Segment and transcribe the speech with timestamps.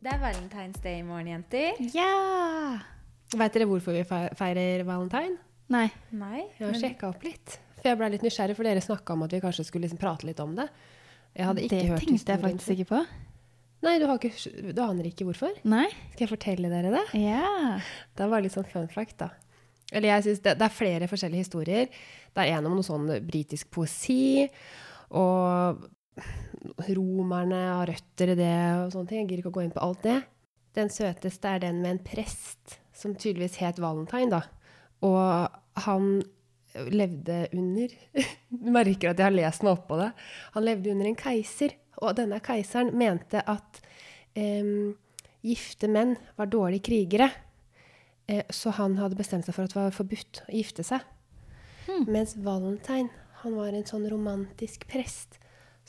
[0.00, 1.76] Det er Valentine's Day i morgen, jenter.
[1.92, 2.78] Ja!
[3.36, 5.36] Vet dere hvorfor vi feirer valentine?
[5.70, 5.90] Nei.
[6.16, 6.46] Nei.
[6.56, 7.58] Jeg har men- sjekka opp litt.
[7.82, 10.24] For jeg ble litt nysgjerrig, for dere snakka om at vi kanskje skulle liksom prate
[10.24, 10.66] litt om det.
[11.36, 13.02] Jeg hadde ikke det hørt tenkte jeg faktisk ikke på.
[13.84, 15.52] Nei, du, har ikke, du aner ikke hvorfor?
[15.68, 15.86] Nei.
[16.14, 17.04] Skal jeg fortelle dere det?
[17.20, 17.76] Ja.
[18.16, 19.30] Det var litt sånn fun fact, da.
[19.92, 21.92] Eller jeg synes det, det er flere forskjellige historier.
[22.32, 24.48] Det er en om noe sånn britisk poesi,
[25.12, 25.84] og
[26.90, 28.52] romerne har røtter i det
[28.84, 29.22] og sånne ting.
[29.22, 30.18] Jeg gidder ikke å gå inn på alt det.
[30.76, 34.42] Den søteste er den med en prest som tydeligvis het Valentine, da.
[35.06, 36.10] Og han
[36.92, 37.90] levde under
[38.62, 40.10] Du merker at jeg har lest meg opp på det.
[40.54, 43.80] Han levde under en keiser, og denne keiseren mente at
[44.38, 44.92] em,
[45.42, 47.30] gifte menn var dårlige krigere.
[48.28, 51.02] Eh, Så han hadde bestemt seg for at det var forbudt å gifte seg.
[52.06, 53.10] Mens Valentine,
[53.42, 55.39] han var en sånn romantisk prest.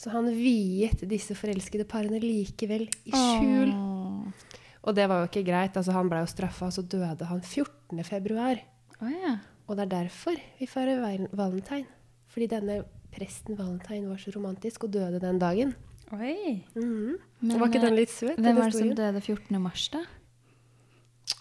[0.01, 3.69] Så han viet disse forelskede parene likevel i skjul.
[3.69, 4.47] Åh.
[4.81, 5.75] Og det var jo ikke greit.
[5.77, 8.01] Altså, han ble jo straffa, og så døde han 14.
[8.07, 8.57] februar.
[9.05, 9.35] Ja.
[9.69, 11.85] Og det er derfor vi feirer val- valentine.
[12.33, 12.79] Fordi denne
[13.13, 15.75] presten Valentine var så romantisk og døde den dagen.
[16.15, 16.63] Oi.
[16.75, 17.17] Mhm.
[17.41, 18.39] Men, var ikke den eh, litt søt?
[18.39, 19.61] Hvem var det som døde 14.
[19.61, 20.01] mars, da?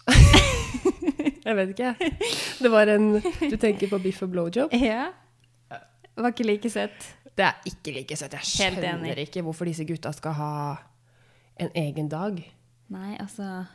[1.45, 1.95] Jeg vet ikke.
[2.61, 4.73] Det var en Du tenker på biff og blowjob?
[4.77, 5.07] Ja.
[6.17, 7.07] Var ikke like søtt.
[7.37, 8.33] Det er ikke like søtt.
[8.37, 10.51] Jeg skjønner ikke hvorfor disse gutta skal ha
[11.61, 12.41] en egen dag.
[12.91, 13.65] Nei, altså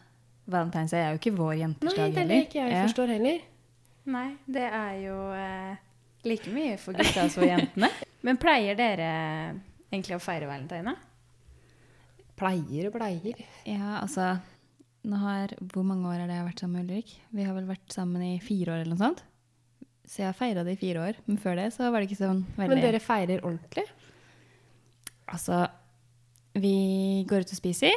[0.47, 2.83] Valentine's Day er jo ikke vår Nei, jenters dag er det er ikke jeg Ja.
[2.85, 3.39] forstår heller.
[4.07, 5.77] Nei, det er jo eh,
[6.29, 7.89] like mye for gutta som for jentene.
[8.27, 9.09] Men pleier dere
[9.91, 10.95] egentlig å feire valentine?
[12.37, 13.41] Pleier og pleier.
[13.65, 14.37] Ja, altså
[15.07, 17.13] nå har, Hvor mange år er det jeg har vært sammen med Ulrik?
[17.33, 19.23] Vi har vel vært sammen i fire år eller noe sånt.
[20.07, 21.19] Så jeg feira det i fire år.
[21.27, 23.87] Men før det så var det ikke sånn veldig Men dere feirer ordentlig?
[25.27, 25.65] Altså,
[26.55, 27.97] vi går ut og spiser.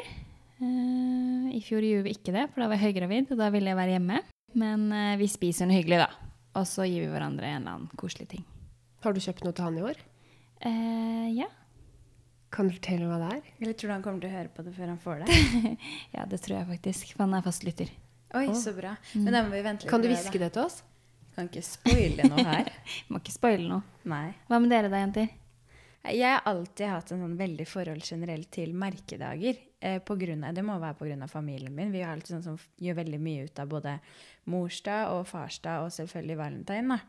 [0.60, 3.70] Uh, I fjor gjorde vi ikke det, for da var jeg høygravid, og da ville
[3.70, 4.24] jeg være hjemme.
[4.60, 6.34] Men uh, vi spiser noe hyggelig, da.
[6.58, 8.44] Og så gir vi hverandre en eller annen koselig ting.
[9.06, 10.02] Har du kjøpt noe til han i år?
[10.66, 11.48] Uh, ja.
[12.50, 13.50] Kan du fortelle hva det er?
[13.62, 15.40] Eller tror du han kommer til å høre på det før han får det?
[16.18, 17.14] ja, det tror jeg faktisk.
[17.14, 17.94] For han er fast lytter.
[18.34, 18.58] Oi, oh.
[18.58, 18.98] så bra.
[19.14, 19.94] Men da må vi vente litt.
[19.94, 20.82] Kan du hviske det til oss?
[21.36, 22.72] Kan ikke spoile noe her.
[23.10, 24.00] Må ikke spoile noe.
[24.10, 24.32] Nei.
[24.50, 25.30] Hva med dere da, jenter?
[26.10, 29.60] Jeg har alltid hatt en sånn veldig forhold generelt til merkedager.
[29.80, 31.28] Eh, på grunn av, det må være pga.
[31.28, 31.92] familien min.
[31.92, 34.00] Vi sånn som gjør veldig mye ut av både
[34.46, 36.98] morsdag og farsdag og selvfølgelig valentine.
[36.98, 37.00] da.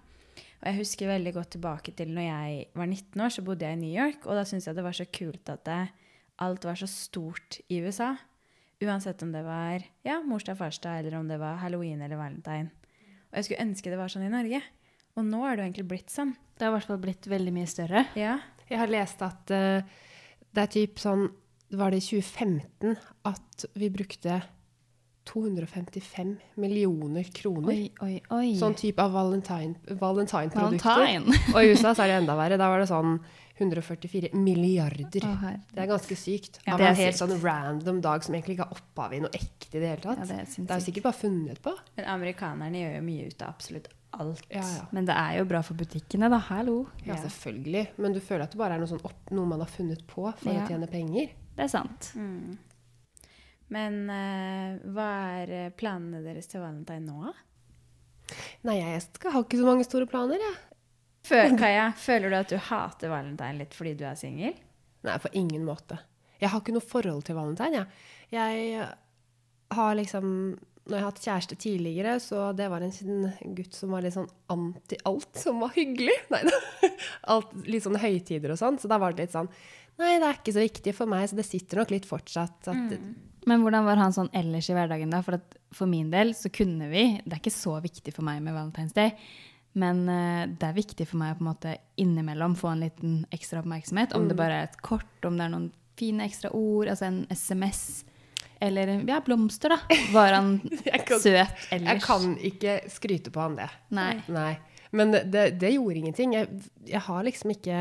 [0.60, 3.78] Og jeg husker veldig godt tilbake til når jeg var 19 år, så bodde jeg
[3.78, 4.26] i New York.
[4.26, 5.80] Og da syntes jeg det var så kult at det,
[6.38, 8.16] alt var så stort i USA.
[8.80, 12.70] Uansett om det var ja, morsdag, farsdag, eller om det var halloween eller valentine.
[13.30, 14.62] Og jeg skulle ønske det var sånn i Norge.
[15.18, 16.32] Og nå er det jo egentlig blitt sånn.
[16.56, 18.04] Det har i hvert fall blitt veldig mye større.
[18.18, 18.38] Ja.
[18.70, 19.82] Jeg har lest at uh,
[20.50, 21.24] det er typ sånn
[21.74, 22.96] Var det i 2015
[23.30, 24.40] at vi brukte
[25.24, 27.68] 255 millioner kroner?
[27.68, 28.54] Oi, oi, oi.
[28.58, 31.04] Sånn type av valentine- valentine-produkter.
[31.04, 31.38] Valentine.
[31.54, 32.58] Og i USA så er det enda verre.
[32.60, 33.18] Da var det sånn
[33.60, 35.26] 144 milliarder.
[35.28, 35.52] Å.
[35.74, 36.60] Det er ganske sykt.
[36.64, 37.22] Ja, Av det er en helt sykt.
[37.26, 40.22] sånn random dag som egentlig ikke har opphav i noe ekte i det hele tatt.
[40.22, 41.74] Ja, det er det er jo sikkert bare funnet på.
[41.98, 44.46] Men amerikanerne gjør jo mye ut av absolutt alt.
[44.50, 44.86] Ja, ja.
[44.96, 46.38] Men det er jo bra for butikkene, da.
[46.48, 46.86] Hallo.
[47.04, 47.20] Ja, Ja.
[47.28, 47.84] selvfølgelig.
[47.98, 50.24] Men du føler at det bare er noe, sånn opp, noe man har funnet på
[50.32, 50.64] for Ja.
[50.64, 51.28] å tjene penger.
[51.54, 52.12] Det er sant.
[52.16, 52.56] Mm.
[53.70, 55.10] Men uh, hva
[55.40, 57.34] er eh, planene deres til valentine nå.
[58.66, 60.58] Nei, jeg skal har ikke så mange store planer, jeg.
[61.30, 64.56] Før, Kaja, føler du at du hater valentine litt fordi du er singel?
[65.06, 65.98] Nei, på ingen måte.
[66.40, 68.10] Jeg har ikke noe forhold til valentine, jeg.
[68.30, 68.88] Jeg
[69.74, 70.26] har liksom
[70.90, 74.30] Når jeg har hatt kjæreste tidligere, så det var en gutt som var litt sånn
[74.50, 76.16] anti alt som var hyggelig.
[76.32, 77.36] Nei da.
[77.68, 78.80] Litt sånn høytider og sånn.
[78.80, 79.50] Så da var det litt sånn
[80.00, 82.70] Nei, det er ikke så viktig for meg, så det sitter nok litt fortsatt.
[82.72, 82.94] At,
[83.48, 85.20] Men hvordan var han sånn ellers i hverdagen, da?
[85.26, 88.40] For at for min del så kunne vi Det er ikke så viktig for meg
[88.42, 89.12] med Valentine's Day,
[89.78, 93.12] men eh, det er viktig for meg å på en måte innimellom få en liten
[93.30, 94.16] ekstra oppmerksomhet.
[94.18, 95.68] Om det bare er et kort, om det er noen
[96.00, 98.04] fine ekstra ord, altså en SMS.
[98.60, 100.00] Eller ja, blomster, da.
[100.12, 100.50] Var han
[101.08, 101.86] kan- søt ellers?
[101.92, 103.68] jeg kan ikke skryte på han det.
[103.94, 104.14] Nei.
[104.32, 104.50] Nei.
[104.90, 106.34] Men det, det gjorde ingenting.
[106.34, 106.48] Jeg,
[106.90, 107.78] jeg har liksom ikke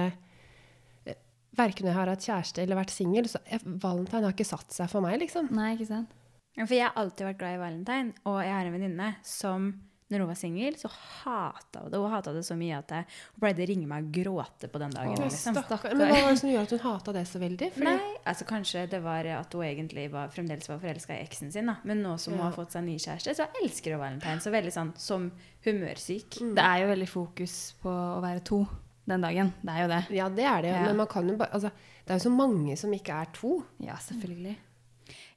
[1.57, 4.73] Verken når jeg har hatt kjæreste eller vært singel, så jeg, valentine har ikke satt
[4.75, 5.49] seg for meg, liksom.
[5.55, 6.15] Nei, ikke sant?
[6.59, 9.69] For jeg har alltid vært glad i valentine, og jeg har en venninne som
[10.09, 11.97] når hun var singel, så hata hun det.
[12.01, 13.05] Hun hata det så mye at jeg,
[13.35, 15.21] hun pleide å ringe meg og gråte på den dagen.
[15.21, 15.57] Liksom.
[15.59, 15.93] stakkar.
[15.93, 17.69] Men hva var det som gjorde at hun hata det så veldig?
[17.75, 21.53] Fordi, Nei, altså kanskje det var at hun egentlig var, fremdeles var forelska i eksen
[21.53, 21.69] sin.
[21.69, 21.77] da.
[21.85, 24.41] Men nå som hun har fått seg ny kjæreste, så elsker hun valentine.
[24.41, 25.29] Så veldig sånn som
[25.67, 26.41] humørsyk.
[26.41, 26.53] Mm.
[26.57, 28.63] Det er jo veldig fokus på å være to
[29.09, 29.51] den dagen.
[29.61, 30.01] Det er jo det.
[30.15, 30.73] Ja, det er det.
[30.73, 30.87] Ja.
[30.87, 31.71] Men man kan jo bare altså,
[32.05, 33.59] Det er jo så mange som ikke er to.
[33.83, 34.57] Ja, selvfølgelig.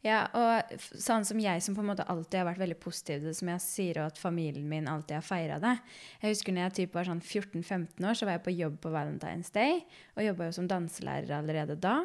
[0.03, 3.29] Ja, og sånn som jeg som på en måte alltid har vært veldig positiv til
[3.29, 5.77] det, som jeg sier, og at familien min alltid har feira det.
[6.23, 8.91] Jeg husker når jeg typ var sånn 14-15 år, så var jeg på jobb på
[8.95, 9.85] Valentine's Day,
[10.17, 12.01] og jobba jo som danselærer allerede da.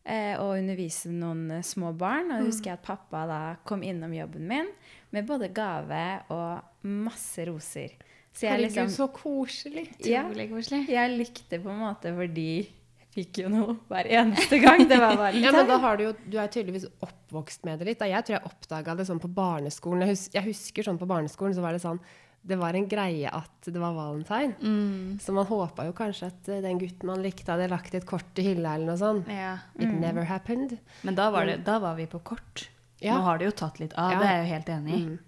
[0.00, 2.30] Eh, og underviste noen eh, små barn.
[2.30, 4.70] Og jeg husker at pappa da kom innom jobben min
[5.12, 7.98] med både gave og masse roser.
[8.32, 9.86] Så jeg Herregud, liksom så koselig.
[10.06, 10.22] Ja.
[10.28, 10.84] Koselig.
[10.88, 15.16] Jeg likte på en måte fordi jeg fikk jo noe hver eneste gang det var
[15.18, 15.42] valentine.
[15.48, 17.98] Ja, men da har du jo Du er tydeligvis oppvokst med det litt.
[18.02, 20.06] Da jeg tror jeg oppdaga det sånn på barneskolen.
[20.06, 21.98] Jeg, hus jeg husker sånn på barneskolen så var det sånn
[22.40, 24.54] Det var en greie at det var valentine.
[24.62, 25.18] Mm.
[25.20, 28.38] Så man håpa jo kanskje at eh, den gutten man likte, hadde lagt et kort
[28.40, 29.28] i hylla eller noe sånt.
[29.28, 29.58] Ja.
[29.76, 30.78] It never happened.
[31.02, 32.70] Men da var, det, da var vi på kort.
[33.02, 33.18] Ja.
[33.18, 34.22] Nå har det jo tatt litt av, Ja.
[34.22, 35.02] det er jeg jo helt enig i.
[35.10, 35.18] Mm.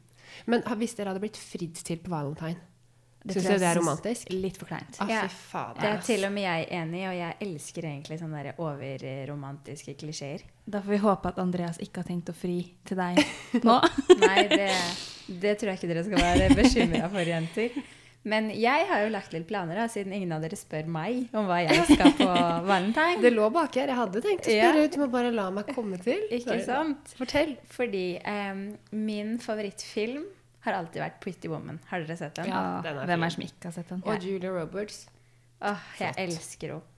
[0.46, 2.56] Men hvis dere hadde blitt fridd til på valentine,
[3.22, 4.30] Det syns jeg det er romantisk?
[4.34, 4.96] Litt for kleint.
[5.04, 5.76] Ah, Ja, faen.
[5.78, 10.42] Det er til og med jeg enig i, og jeg elsker egentlig sånne overromantiske klisjeer.
[10.66, 12.58] Da får vi håpe at Andreas ikke har tenkt å fri
[12.88, 13.20] til deg
[13.68, 13.78] nå.
[14.22, 14.68] Nei, det,
[15.42, 17.82] det tror jeg ikke dere skal være bekymra for, jenter.
[18.22, 21.48] Men jeg har jo lagt litt planer, da, siden ingen av dere spør meg om
[21.48, 22.28] hva jeg skal på
[22.68, 23.18] valentine.
[23.24, 23.90] Det lå baki her.
[23.90, 26.22] Jeg hadde tenkt å spørre ut, du må bare la meg komme til.
[26.30, 27.16] Ikke sant?
[27.18, 27.56] Fortell.
[27.74, 28.62] Fordi um,
[28.94, 30.22] min favorittfilm
[30.64, 31.80] har alltid vært Pretty Woman.
[31.90, 32.50] Har dere sett den?
[32.52, 33.26] Ja, den er Hvem fin.
[33.26, 34.02] er som ikke har sett den?
[34.06, 35.04] Og Julia Roberts.
[35.62, 36.88] Åh, jeg elsker henne.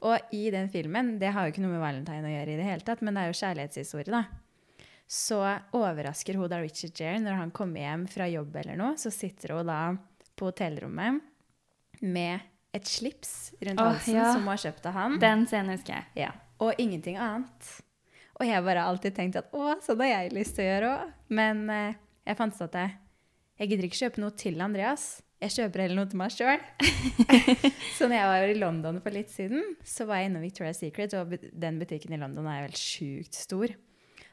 [0.00, 2.64] Og i den filmen, det har jo ikke noe med Valentine å gjøre i det
[2.64, 4.22] hele tatt, men det er jo kjærlighetshistorie, da.
[5.10, 5.40] Så
[5.76, 8.94] overrasker hun da Richard Gere når han kommer hjem fra jobb eller noe.
[9.00, 9.80] Så sitter hun da
[10.38, 11.20] på hotellrommet
[12.00, 14.28] med et slips rundt Åh, halsen ja.
[14.32, 15.18] som hun har kjøpt av han.
[15.20, 16.06] Den scenen husker jeg.
[16.22, 16.30] Ja.
[16.62, 17.72] Og ingenting annet.
[18.38, 20.92] Og jeg bare har alltid tenkt at å, sånn har jeg lyst til å gjøre
[20.94, 21.10] òg.
[21.36, 21.98] Men eh,
[22.30, 22.94] jeg fant ut at jeg,
[23.60, 25.10] jeg gidder ikke kjøpe noe til Andreas.
[25.40, 26.62] Jeg kjøper heller noe til meg sjøl.
[27.98, 31.16] så når jeg var i London for litt siden, så var jeg innom Victoria's Secret,
[31.16, 33.74] og den butikken i London er jo helt sjukt stor.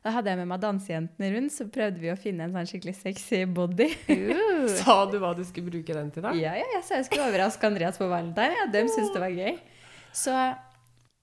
[0.04, 2.96] Da hadde jeg med meg dansejentene rundt, så prøvde vi å finne en sånn skikkelig
[3.02, 3.90] sexy body.
[4.80, 6.32] Sa du hva du skulle bruke den til, da?
[6.40, 8.56] Ja, ja, jeg sa jeg skulle overraske Andreas på valentine.
[8.56, 9.58] Ja, de syntes det var gøy.
[10.16, 10.36] Så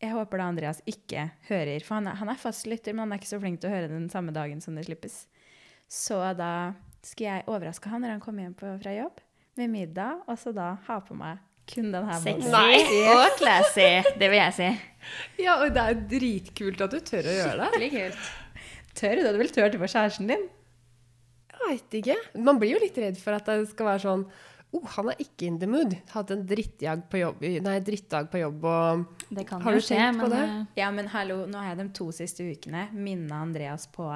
[0.04, 3.16] jeg håper da Andreas ikke hører, for han er, han er fast lytter, men han
[3.16, 5.22] er ikke så flink til å høre den samme dagen som det slippes.
[5.88, 6.52] Så da
[7.04, 9.20] skal jeg overraske han når han kom hjem på, fra jobb
[9.60, 11.38] med middag, og så da ha på meg
[11.70, 13.90] kun den her Sexy og classy.
[14.20, 14.70] Det vil jeg si.
[15.44, 17.68] Ja, og det er dritkult at du tør å gjøre det.
[17.76, 18.32] Skikkelig kult.
[18.94, 19.22] Tør du?
[19.38, 20.44] Du turt det for kjæresten din?
[21.54, 22.16] Jeg veit ikke.
[22.44, 24.26] Man blir jo litt redd for at det skal være sånn
[24.74, 25.94] oh, han er ikke in the mood.
[26.12, 29.86] Hatt en drittdag på jobb, nei, drittdag på jobb og Det kan Har jo du
[29.86, 30.40] skje, på men det?
[30.50, 34.08] eh, Ja, men hallo, nå har jeg de to siste ukene minna Andreas på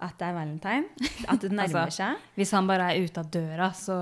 [0.00, 1.10] at det er valentine.
[1.28, 2.24] At det nærmer Altså, seg.
[2.36, 3.96] hvis han bare er ute av døra, så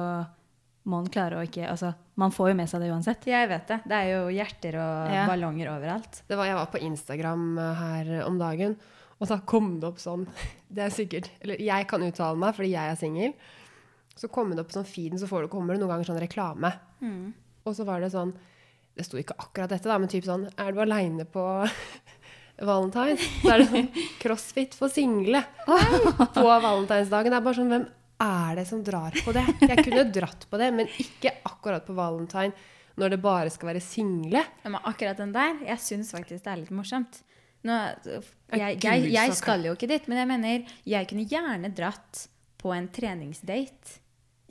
[0.90, 3.26] må han klare å ikke Altså, man får jo med seg det uansett.
[3.30, 3.78] Ja, jeg vet det.
[3.88, 5.26] Det er jo hjerter og Ja.
[5.30, 6.22] ballonger overalt.
[6.28, 8.76] det var, Jeg var på Instagram eh, her om dagen,
[9.20, 10.26] og da kom det opp sånn
[10.74, 13.34] Det er sikkert Eller jeg kan uttale meg fordi jeg er singel.
[14.16, 16.70] Så kom det opp sånn feeden, så får du, kommer det noen ganger sånn reklame.
[17.64, 18.34] Og så var det sånn
[18.94, 21.42] Det sto ikke akkurat dette, da, men typ sånn Er du aleine på
[22.60, 23.18] valentine?
[23.18, 23.90] Så er det sånn
[24.22, 27.32] crossfit for single på valentinsdagen.
[27.32, 27.88] Det er bare sånn Hvem
[28.24, 29.44] er det som drar på det?
[29.64, 32.54] Jeg kunne dratt på det, men ikke akkurat på valentine
[33.00, 34.44] når det bare skal være single.
[34.62, 37.24] Ja, men akkurat den der, jeg syns faktisk det er litt morsomt.
[37.64, 37.74] Nå,
[38.52, 42.26] jeg, jeg, jeg skal jo ikke dit, men jeg mener, jeg kunne gjerne dratt
[42.60, 43.98] på en treningsdate.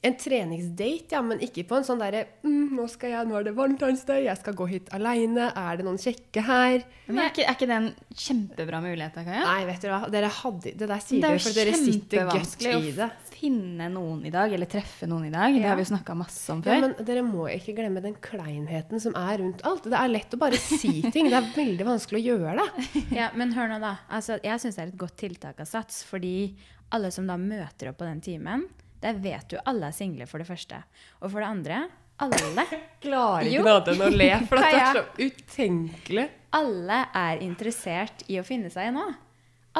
[0.04, 4.26] En treningsdate, ja, men ikke på en sånn derre mm, nå, 'Nå er det valentinsdag,
[4.26, 5.46] jeg skal gå hit aleine.
[5.56, 9.46] Er det noen kjekke her?' Men er ikke, er ikke det en kjempebra mulighet, Kaja?
[9.48, 10.02] Nei, vet du hva.
[10.12, 13.08] Dere hadde, det der sier Det er dere fordi dere sitter godt kjempevanskelig i det.
[13.08, 15.56] å finne noen i dag, eller treffe noen i dag.
[15.56, 16.84] Det har vi jo snakka masse om Ja, før.
[16.84, 19.88] men dere må ikke glemme den kleinheten som er rundt alt.
[19.88, 21.32] Det er lett å bare si ting.
[21.32, 22.70] Det er veldig vanskelig å gjøre det.
[23.24, 23.98] Ja, men hør nå, da.
[24.12, 26.56] Altså, jeg syns det er et godt tiltak av Sats, fordi
[26.94, 28.68] alle som da møter opp på den timen,
[29.04, 30.80] der vet du alle er single, for det første.
[31.22, 31.82] Og for det andre,
[32.24, 32.66] alle,
[33.04, 36.26] Klarer ikke noe annet enn å le, for det er så utenkelig.
[36.54, 39.06] alle er interessert i å finne seg nå.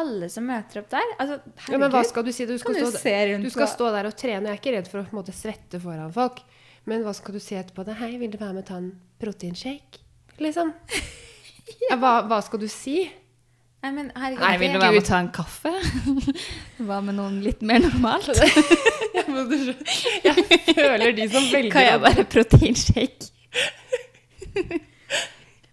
[0.02, 1.12] Alle som møter opp der.
[1.22, 1.36] Altså,
[1.70, 2.48] Ja, men hva skal du si?
[2.50, 3.14] Du skal, du stå,
[3.44, 4.50] du skal stå der og trene.
[4.50, 6.42] Jeg er ikke redd for å på en måte, svette foran folk.
[6.90, 7.86] Men hva skal du si etterpå?
[7.86, 8.90] Det, 'Hei, vil du være med og ta en
[9.22, 10.02] proteinshake?'
[10.42, 10.74] Liksom.
[11.90, 13.06] Ja, hva, hva skal du si?
[13.84, 14.42] Nei, men herregud.
[14.44, 15.72] Nei, vil du være med og ta en kaffe?
[16.84, 18.34] Hva med noen litt mer normalt?
[19.14, 19.26] Jeg,
[20.28, 23.30] jeg føler de som velger Kan jeg bare proteinshake?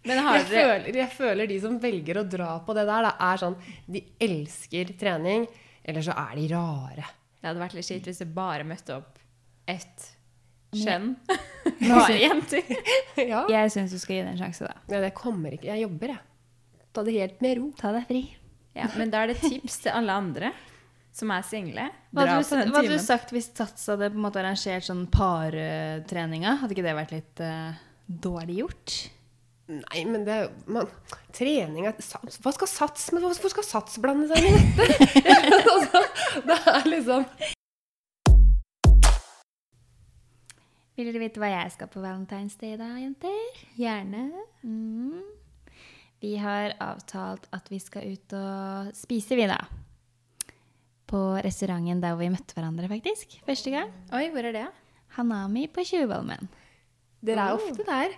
[0.08, 3.12] Men har jeg, føler, jeg føler de som velger å dra på det der, da,
[3.30, 3.56] er sånn
[3.90, 5.44] De elsker trening,
[5.84, 7.04] eller så er de rare.
[7.40, 9.20] Det hadde vært litt kjipt hvis det bare møtte opp
[9.68, 10.08] ett
[10.76, 11.12] kjønn.
[11.80, 12.64] Bare jenter.
[13.18, 13.44] ja.
[13.50, 14.82] Jeg syns du skal gi det en sjanse, da.
[14.92, 15.68] ja, det kommer ikke.
[15.68, 16.22] Jeg jobber, jeg.
[16.94, 17.68] Ta det helt med ro.
[17.78, 18.22] Ta deg fri.
[18.76, 20.52] Ja, men da er det tips til alle andre
[21.14, 21.86] som er single.
[22.14, 24.42] Hva hadde på du, den hva hadde du sagt hvis Sats hadde på en måte
[24.42, 26.58] arrangert sånn partreninga?
[26.62, 28.98] Hadde ikke det vært litt uh, dårlig gjort?
[29.70, 30.36] Nei, men det
[30.66, 30.88] man,
[31.36, 35.28] Trening Hva skal Sats med Hvorfor skal Sats blande seg inn i dette?
[35.76, 36.00] altså,
[36.48, 37.26] det er liksom
[40.98, 43.60] Vil dere vite hva jeg skal på Valentine's Day da, jenter?
[43.78, 44.26] Gjerne.
[44.66, 45.22] Mm.
[46.20, 49.62] Vi har avtalt at vi skal ut og spise, vi, da.
[51.10, 53.40] På restauranten der hvor vi møtte hverandre, faktisk.
[53.46, 53.92] Første gang.
[54.14, 54.66] Oi, hvor er det?
[55.16, 56.50] Hanami på Tjuvholmen.
[57.26, 58.14] Dere er ofte der.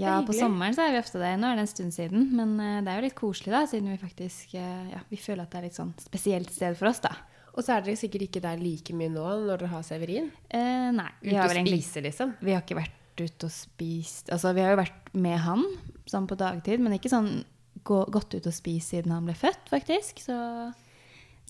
[0.00, 1.36] Ja, på sommeren så er vi ofte der.
[1.36, 3.90] Nå er det en stund siden, men eh, det er jo litt koselig, da, siden
[3.92, 7.02] vi faktisk eh, ja, vi føler at det er litt sånn spesielt sted for oss,
[7.04, 7.12] da.
[7.50, 10.30] Og så er dere sikkert ikke der like mye nå når dere har Severin.
[10.48, 12.32] Eh, nei, vi har og spise, liksom.
[12.40, 15.66] Vi har ikke vært ute og spist Altså, vi har jo vært med han
[16.08, 17.42] sånn på dagtid, men ikke sånn
[17.84, 20.22] gå, gått ut og spist siden han ble født, faktisk.
[20.24, 20.36] Så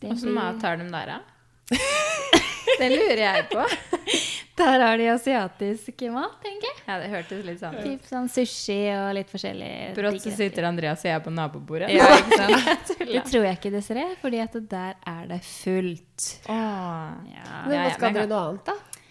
[0.09, 1.21] Åssen mat har de der, da?
[2.81, 3.67] det lurer jeg på.
[4.61, 6.83] Der har de asiatisk mat, tenker jeg.
[6.85, 7.79] Ja, det hørtes litt sånn.
[7.81, 9.71] Typ sånn sushi og litt forskjellig.
[9.97, 11.89] Brått så sitter Andreas og jeg på nabobordet.
[11.97, 12.93] Ja, ikke sant?
[12.99, 16.27] Det tror jeg ikke, Desiree, fordi at der er det fullt.
[16.53, 17.33] Åh.
[17.33, 17.63] Ja.
[17.71, 19.07] Men hva skal dere noe annet, da?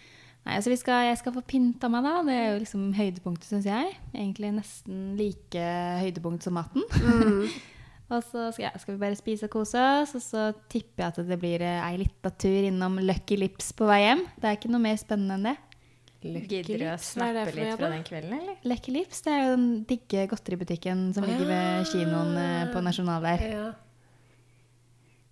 [0.46, 2.14] Nei, altså vi skal, jeg skal få pynta meg, da.
[2.30, 3.98] Det er jo liksom høydepunktet, syns jeg.
[4.14, 5.66] Egentlig nesten like
[6.04, 6.86] høydepunkt som maten.
[8.10, 11.14] Og så skal, ja, skal vi bare spise og kose oss, og så tipper jeg
[11.14, 14.24] at det blir eh, ei lita tur innom Lucky Lips på vei hjem.
[14.40, 15.58] Det er ikke noe mer spennende enn det.
[16.20, 18.58] Gidder du å Lips, hva er det snappe for noe, fra den kvelden, eller?
[18.68, 23.30] Lucky Lips det er jo den digge godteributikken som ligger ved kinoen eh, på Nasjonal
[23.30, 23.46] der.
[23.54, 23.70] Ja.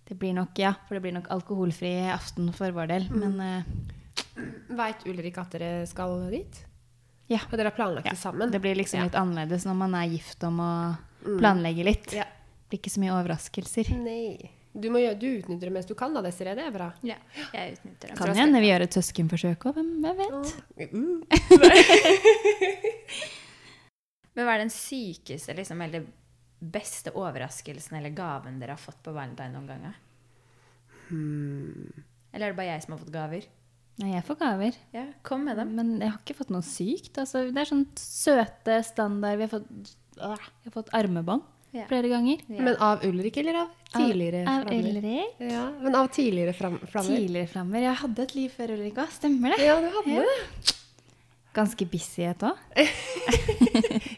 [0.08, 3.10] Det blir nok, ja, for det blir nok alkoholfri aften for vår del.
[3.12, 4.38] Men uh,
[4.78, 6.62] Veit Ulrik at dere skal dit?
[7.28, 7.42] ja.
[7.44, 8.48] Og dere har planlagt Ja, det sammen?
[8.48, 10.72] Det blir liksom litt annerledes når man er gift om å
[11.26, 12.14] planlegge litt.
[12.16, 12.24] Ja.
[12.68, 13.86] Blir ikke så mye overraskelser.
[14.04, 14.36] Nei.
[14.78, 16.52] Du, må, gjøre- du utnytter det mens du kan, da, Desiree.
[16.54, 16.90] Det er bra.
[17.06, 17.16] Ja,
[17.56, 18.18] jeg utnytter det.
[18.20, 20.34] Kan hende vi gjør et søskenforsøk òg, hvem hvem vet?
[20.92, 21.18] Uh.
[24.36, 26.04] Men hva er den sykeste liksom, eller
[26.58, 29.94] beste overraskelsen eller gaven dere har fått på valentine noen ganger?
[31.08, 32.04] Hmm.
[32.30, 33.46] Eller er det bare jeg som har fått gaver?
[33.98, 34.76] Nei, jeg får gaver.
[34.94, 35.72] Ja, kom med dem.
[35.74, 37.18] Men jeg har ikke fått noe sykt.
[37.18, 39.40] Altså, det er sånn søte standard.
[39.40, 39.70] Vi har fått,
[40.20, 41.42] øh, jeg har fått armebånd.
[41.88, 42.40] Flere ganger.
[42.48, 42.62] Ja.
[42.62, 44.96] Men av Ulrik eller av tidligere Av, av flammer?
[44.96, 45.34] Ulrik.
[45.52, 47.16] Ja, men av tidligere fram flammer?
[47.16, 47.80] Tidligere flammer.
[47.88, 49.64] Jeg hadde et liv før Ulrik òg, stemmer det?
[49.66, 50.24] Ja, du hadde Ja.
[50.24, 50.74] det.
[51.54, 52.56] Ganske busyhet òg.
[52.76, 52.88] Jeg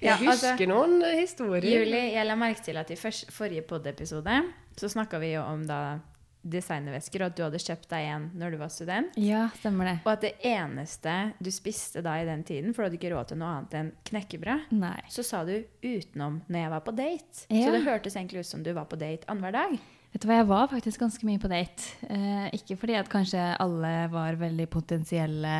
[0.03, 1.81] Ja, altså- husker noen historier.
[1.81, 4.41] Juli, jeg la merke til at i først, forrige pod-episode
[4.81, 5.99] så snakka vi jo om da
[6.43, 9.17] designervesker, og at du hadde kjøpt deg en når du var student.
[9.21, 9.95] Ja, stemmer det.
[10.07, 13.33] Og at det eneste du spiste da i den tiden, for du hadde ikke råd
[13.33, 14.99] til noe annet enn knekkebrød, Nei.
[15.13, 15.55] så sa du
[15.85, 17.47] utenom når jeg var på date.
[17.53, 17.67] Ja.
[17.67, 19.77] Så det hørtes egentlig ut som du var på date annenhver dag.
[20.11, 21.93] Vet du hva, jeg var faktisk ganske mye på date.
[22.11, 25.55] Eh, ikke fordi at kanskje alle var veldig potensielle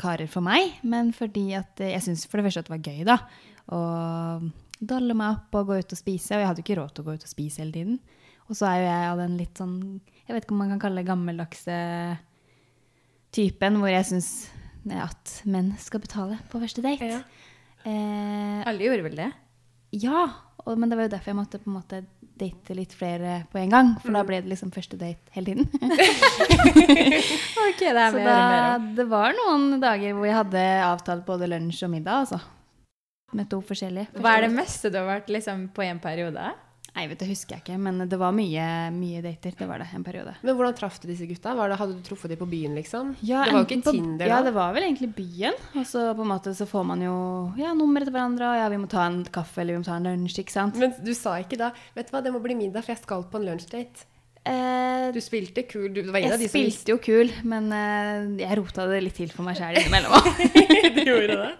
[0.00, 3.04] karer for meg, men fordi at jeg syntes for det første at det var gøy,
[3.06, 3.20] da.
[3.70, 3.80] Å
[4.84, 6.34] dalle meg opp og gå ut og spise.
[6.34, 8.00] Og jeg hadde jo ikke råd til å gå ut og spise hele tiden.
[8.48, 9.76] Og så er jo jeg av den litt sånn
[10.28, 11.76] Jeg vet ikke om man kan kalle det gammeldagse
[13.34, 14.28] typen hvor jeg syns
[14.94, 17.06] at menn skal betale på første date.
[17.08, 17.22] Ja.
[17.88, 19.30] Eh, Alle gjorde vel det?
[19.94, 20.24] ja,
[20.64, 21.98] og, men det var jo derfor jeg måtte på en måte
[22.40, 23.90] date litt flere på en gang.
[24.02, 24.16] For Mm.
[24.18, 25.68] da ble det liksom første date hele tiden.
[27.64, 31.92] Ok, det Så da, det var noen dager hvor jeg hadde avtalt både lunsj og
[31.94, 32.40] middag, altså.
[33.34, 34.08] Med to forskjellige.
[34.20, 36.50] Hva er det meste du har vært liksom, på en periode?
[36.94, 39.50] Nei, vet du, husker jeg ikke, men det var mye, mye dater.
[39.58, 40.36] Det var det, en periode.
[40.46, 41.50] Men hvordan traff du disse gutta?
[41.58, 43.16] Var det, hadde du truffet dem på byen, liksom?
[43.26, 45.58] Ja, det var jo ikke på- Tinder Ja, det var vel egentlig byen.
[45.74, 47.16] Og så på en måte så får man jo
[47.58, 49.96] ja, nummeret til hverandre, og ja, vi må ta en kaffe eller vi må ta
[49.98, 50.78] en lunsj, ikke sant.
[50.78, 53.26] Men du sa ikke da Vet du hva, det må bli middag, for jeg skal
[53.26, 54.06] på en lunsjdate.
[54.46, 55.88] Eh, Du spilte kul.
[55.92, 59.02] Du var en av jeg de som spilte jo kul, men eh, jeg rota det
[59.02, 60.34] litt til for meg sjæl innimellom òg.
[60.94, 61.54] Du gjorde det?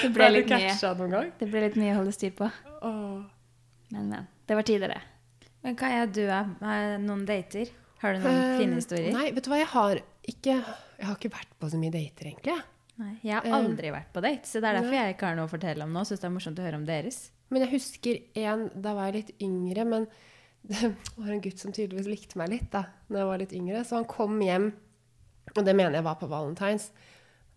[0.00, 1.32] Det ble Ble du litt mye.
[1.40, 2.48] Det ble litt mye å holde styr på.
[2.80, 3.20] Oh.
[3.92, 4.30] Men, men.
[4.46, 5.00] Det var tider, det.
[5.64, 6.50] Men hva er du av?
[7.00, 7.70] Noen dater?
[8.02, 9.12] Har du noen um, fine historier?
[9.14, 12.28] Nei, vet du hva, jeg har ikke Jeg har ikke vært på så mye dater,
[12.32, 12.56] egentlig.
[13.00, 15.48] Nei, jeg har aldri vært på date, så det er derfor jeg ikke har noe
[15.48, 16.04] å fortelle om nå.
[16.06, 17.16] Syns det er morsomt å høre om deres.
[17.50, 20.06] Men jeg husker en Da var jeg litt yngre, men
[20.70, 23.82] det var en gutt som tydeligvis likte meg litt da når jeg var litt yngre.
[23.88, 24.68] Så han kom hjem,
[25.56, 26.90] og det mener jeg var på Valentines,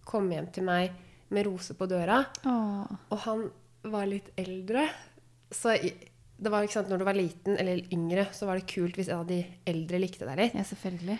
[0.07, 0.95] kom hjem til meg
[1.35, 2.21] med rose på døra.
[3.11, 3.45] Og han
[3.91, 4.87] var litt eldre.
[5.51, 5.93] Så i-
[6.37, 9.23] det var, sant, når du var liten eller yngre, så var det kult hvis en
[9.23, 10.57] av de eldre likte deg litt.
[10.57, 11.17] Ja, selvfølgelig.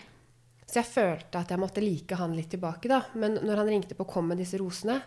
[0.68, 3.00] Så jeg følte at jeg måtte like han litt tilbake, da.
[3.18, 5.00] Men når han ringte på og kom med disse rosene,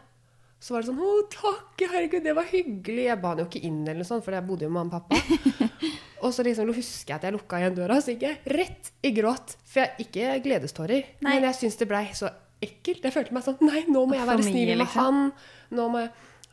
[0.61, 1.83] så var det sånn Å, takk!
[1.89, 3.07] Herregud, det var hyggelig.
[3.07, 5.01] Jeg ba han jo ikke inn, eller noe sånt, for jeg bodde jo med mamma
[5.01, 5.69] og pappa.
[6.25, 9.13] Og så liksom husker jeg at jeg lukka igjen døra, så gikk jeg rett i
[9.15, 9.55] gråt.
[9.65, 12.29] For jeg ikke gledestårer, men jeg syns det blei så
[12.61, 13.01] ekkelt.
[13.07, 15.01] Jeg følte meg sånn Nei, nå må jeg være snill med liksom.
[15.01, 15.31] han.
[15.77, 16.11] Nå, må jeg,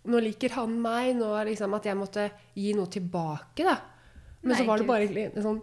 [0.09, 1.15] nå liker han meg.
[1.19, 3.77] Nå er liksom at jeg måtte gi noe tilbake, da.
[4.43, 5.61] Men Nei, så var det bare egentlig en sånn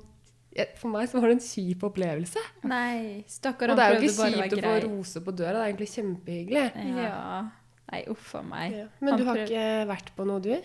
[0.80, 2.42] For meg så var det en kjip opplevelse.
[2.68, 5.34] Nei, stakkar, Og det er jo ikke bare å kjipt å få roser rose på
[5.36, 6.64] døra, det er egentlig kjempehyggelig.
[6.96, 7.42] Ja.
[7.92, 8.72] Nei, uff a meg.
[8.80, 8.86] Ja.
[9.02, 10.56] Men Han du har prøv- ikke vært på noe, du?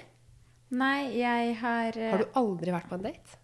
[0.70, 3.36] Nei, jeg har eh, Har du aldri vært på en date?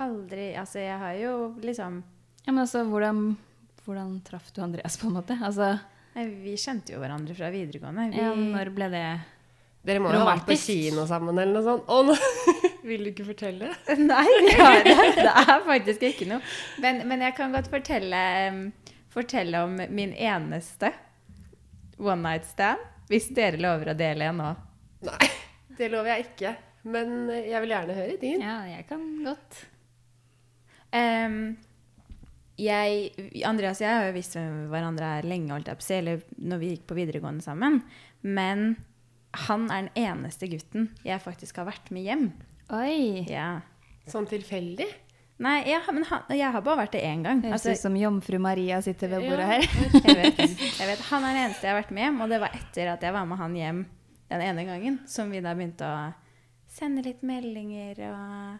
[0.00, 1.98] aldri Altså, jeg har jo liksom
[2.46, 3.36] Ja, men altså, hvordan,
[3.84, 5.34] hvordan traff du Andreas, på en måte?
[5.42, 5.72] Altså,
[6.14, 8.08] Nei, Vi kjente jo hverandre fra videregående.
[8.14, 9.04] Vi, ja, når ble det
[9.80, 11.86] Dere må jo ha vært på kino sammen eller noe sånt.
[11.88, 12.16] Å, nå
[12.88, 13.70] vil du ikke fortelle?
[13.96, 14.96] Nei, ja, det.
[15.16, 16.40] det er faktisk ikke noe.
[16.84, 18.24] Men, men jeg kan godt fortelle,
[19.12, 20.92] fortelle om min eneste
[22.00, 22.84] one night stand.
[23.10, 24.50] Hvis dere lover å dele en nå.
[25.08, 25.30] Nei,
[25.78, 26.52] det lover jeg ikke.
[26.90, 28.44] Men jeg vil gjerne høre din.
[28.44, 29.64] Ja, jeg kan godt.
[30.92, 31.40] Um,
[32.60, 33.10] jeg,
[33.48, 35.96] Andreas og jeg har jo visst hvem hverandre er lenge, holdt jeg på å si,
[35.96, 36.22] eller
[36.52, 37.80] når vi gikk på videregående sammen.
[38.20, 38.74] Men
[39.46, 42.24] han er den eneste gutten jeg faktisk har vært med hjem.
[42.74, 43.26] Oi!
[43.30, 43.60] Ja.
[44.10, 44.86] Sånn tilfeldig?
[45.40, 47.38] Nei, jeg, men han, jeg har bare vært det én gang.
[47.40, 49.52] Høres Altså, ut som jomfru Maria sitter ved bordet Ja.
[49.54, 49.62] her.
[50.04, 50.40] jeg, vet,
[50.76, 52.90] jeg vet, Han er den eneste jeg har vært med hjem, og det var etter
[52.92, 53.80] at jeg var med han hjem
[54.30, 56.02] den ene gangen, som vi da begynte å
[56.70, 58.58] sende litt meldinger og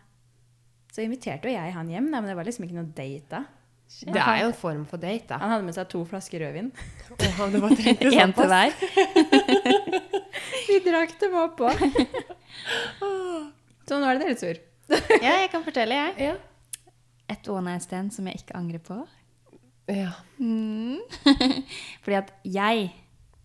[0.90, 3.44] Så inviterte jo jeg han hjem, da, men det var liksom ikke noe date da.
[3.90, 5.36] Det er jo en form for date, da.
[5.42, 6.68] Han hadde med seg to flasker rødvin.
[7.18, 8.70] Én til hver.
[10.68, 11.70] Vi drakk dem oppå.
[13.88, 14.60] Så nå er det deres tur.
[15.22, 16.14] Ja, jeg kan fortelle, jeg.
[16.30, 16.94] Ja.
[17.30, 18.96] Et one night stand som jeg ikke angrer på.
[19.90, 20.12] ja.
[20.38, 20.98] Mm.
[22.02, 22.88] Fordi at jeg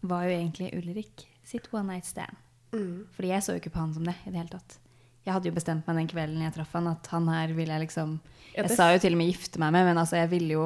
[0.05, 2.33] var jo egentlig Ulrik sitt one night stand.
[2.73, 3.05] Mm.
[3.15, 4.79] Fordi jeg så jo ikke på han som det i det hele tatt.
[5.25, 7.81] Jeg hadde jo bestemt meg den kvelden jeg traff han, at han her ville jeg
[7.87, 8.19] liksom
[8.53, 10.53] Ja, Jeg det- sa jo til og med gifte meg med, men altså jeg ville
[10.53, 10.65] jo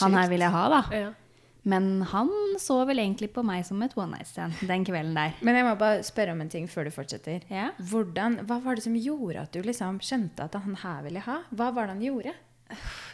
[0.00, 0.80] Han her ville jeg ha, da.
[0.96, 1.10] ja.
[1.68, 5.34] Men han så vel egentlig på meg som et one night stand den kvelden der.
[5.44, 7.44] Men jeg må bare spørre om en ting før du fortsetter.
[7.52, 7.70] Ja.
[7.90, 11.42] Hvordan, hva var det som gjorde at du liksom skjønte at han her ville ha?
[11.52, 12.32] Hva var det han gjorde?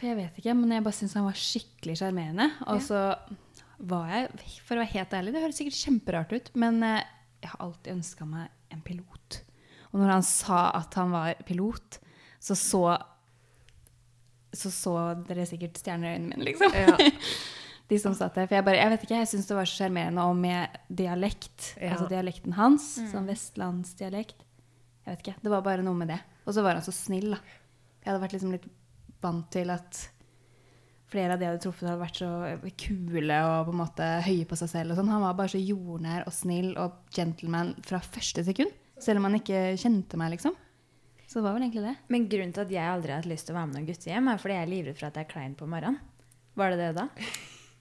[0.03, 2.47] Jeg vet ikke, men jeg bare syntes han var skikkelig sjarmerende.
[2.71, 3.01] Og så
[3.79, 7.03] var jeg, for å være helt ærlig, det høres sikkert kjemperart ut, men eh,
[7.43, 9.41] jeg har alltid ønska meg en pilot.
[9.91, 11.99] Og når han sa at han var pilot,
[12.43, 12.85] så så
[14.55, 14.91] så, så
[15.27, 16.71] dere sikkert stjerner i øynene mine, liksom.
[16.71, 16.95] Ja.
[17.91, 18.47] De som satt der.
[18.49, 21.75] For jeg bare, jeg vet ikke, jeg syns det var så sjarmerende og med dialekt.
[21.77, 21.91] Ja.
[21.93, 24.41] Altså dialekten hans, sånn vestlandsdialekt.
[25.05, 26.19] Jeg vet ikke, Det var bare noe med det.
[26.47, 27.39] Og så var han så snill, da.
[28.01, 28.65] Jeg hadde vært liksom litt
[29.21, 30.01] vant til at
[31.13, 32.29] flere av de jeg hadde truffet, hadde vært så
[32.81, 34.91] kule og på en måte høye på seg selv.
[34.93, 35.13] og sånn.
[35.13, 38.73] Han var bare så jordnær og snill og gentleman fra første sekund.
[39.01, 40.55] Selv om han ikke kjente meg, liksom.
[41.25, 41.95] Så det var vel egentlig det.
[42.13, 44.29] Men grunnen til at jeg aldri har hatt lyst til å være med noen guttehjem,
[44.31, 45.97] er fordi jeg er livredd for at jeg er klein på morgenen.
[46.55, 47.07] Var det det da?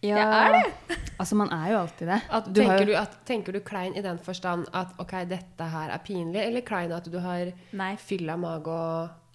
[0.04, 0.98] Ja, er det?
[1.18, 2.20] Altså, man er jo alltid det.
[2.30, 5.12] At, Du har tenker, jo- du, at, tenker du klein i den forstand at ok,
[5.30, 8.68] dette her er pinlig, eller klein at du har Nei, fylla mage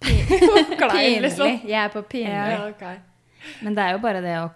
[0.00, 1.22] og klein, pinlig.
[1.28, 1.56] liksom?
[1.68, 2.34] Jeg er på pinlig.
[2.54, 2.98] Ja, okay.
[3.64, 4.50] Men det er jo bare det å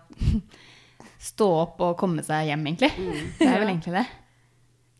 [1.33, 2.90] stå opp og komme seg hjem, egentlig.
[3.38, 4.05] Det er vel egentlig det.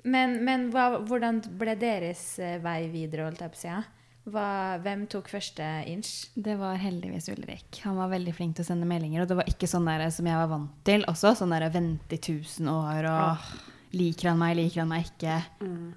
[0.05, 3.75] Men, men hva, hvordan ble deres eh, vei videre, holdt jeg på å si?
[4.25, 6.31] Hva- Hvem tok første inch?
[6.35, 7.81] Det var heldigvis Ulrik.
[7.85, 9.23] Han var veldig flink til å sende meldinger.
[9.23, 11.35] Og det var ikke sånn der som jeg var vant til også.
[11.37, 13.39] Sånn der vente i tusen år og
[13.95, 15.37] liker han meg, liker han meg ikke.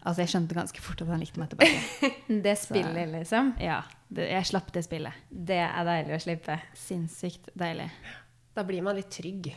[0.03, 2.11] Altså Jeg skjønte ganske fort at han likte meg tilbake.
[2.43, 3.53] Det spillet, liksom.
[3.63, 3.79] Ja,
[4.11, 5.13] det, Jeg slapp det spillet.
[5.31, 6.59] Det er deilig å slippe.
[6.75, 7.87] Sinnssykt deilig.
[8.53, 9.53] Da blir man litt trygg.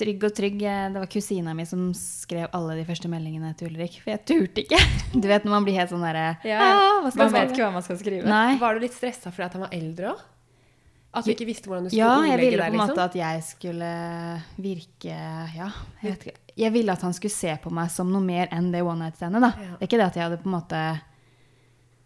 [0.00, 0.62] Trygg og trygg.
[0.64, 3.98] eh, Det var kusina mi som skrev alle de første meldingene til Ulrik.
[4.02, 4.80] For jeg turte ikke.
[5.20, 6.58] Du vet når man blir helt sånn derre ja,
[7.04, 8.24] hva Man vet si?» ikke hva man skal skrive.
[8.30, 8.56] Nei.
[8.62, 10.26] Var du litt stressa fordi at han var eldre òg?
[11.10, 13.04] At du ikke visste hvordan du skulle Ja, jeg ville på en måte Liksom?
[13.10, 13.88] at jeg skulle
[14.62, 15.16] virke
[15.56, 15.70] Ja,
[16.04, 16.36] jeg vet ikke.
[16.60, 19.42] Jeg ville at han skulle se på meg som noe mer enn det one night-standet.
[19.42, 19.50] da.
[19.58, 19.70] Ja.
[19.74, 20.82] Det er ikke det at jeg hadde på en måte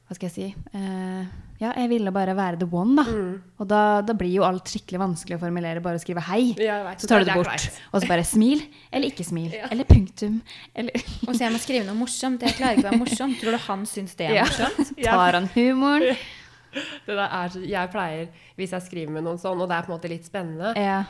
[0.04, 0.46] Hva skal jeg si?
[0.76, 1.24] Uh,
[1.62, 3.04] ja, jeg ville bare være the one, da.
[3.08, 3.30] Mm.
[3.62, 5.80] Og da, da blir jo alt skikkelig vanskelig å formulere.
[5.80, 7.00] Bare å skrive 'hei', Ja, vet.
[7.00, 7.68] så tar du Det bort.
[7.92, 9.54] Og så bare 'smil' eller 'ikke smil'.
[9.54, 9.68] Ja.
[9.70, 10.42] Eller punktum.
[10.76, 10.92] Eller
[11.26, 12.42] Og så jeg må skrive noe morsomt.
[12.42, 13.34] Jeg klarer ikke å være morsom.
[13.40, 14.92] Tror du han syns det er morsomt?
[15.04, 16.16] tar han humoren?
[17.08, 20.08] Er, jeg pleier, hvis jeg skriver med noen sånn, og det er på en måte
[20.10, 21.04] litt spennende, Ja.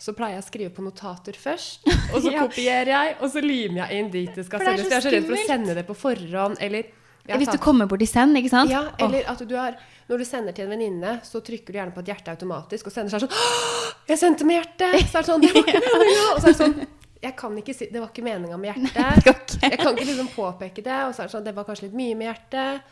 [0.00, 1.84] så pleier jeg å skrive på notater først.
[2.14, 2.46] Og så Ja.
[2.46, 4.88] kopierer jeg, og så limer jeg inn dit det skal sendes.
[4.88, 6.84] Jeg er så redd for å sende det på forhånd, eller
[7.28, 8.70] jeg Hvis du kommer borti send, ikke sant?
[8.70, 9.04] Ja, Åh.
[9.06, 9.76] eller at du har
[10.08, 12.92] Når du sender til en venninne, så trykker du gjerne på et hjerte automatisk, og
[12.92, 14.98] sender så er sånn «Åh, Jeg sendte med hjertet!
[15.10, 16.24] Så er det sånn Det var ikke meninga!
[16.34, 16.74] Og så er det sånn
[17.22, 19.22] Jeg kan ikke si Det var ikke meninga med hjertet.
[19.28, 19.60] går.
[19.62, 21.94] Jeg kan ikke liksom påpeke det, og så er det sånn Det var kanskje litt
[22.02, 22.90] mye med hjertet.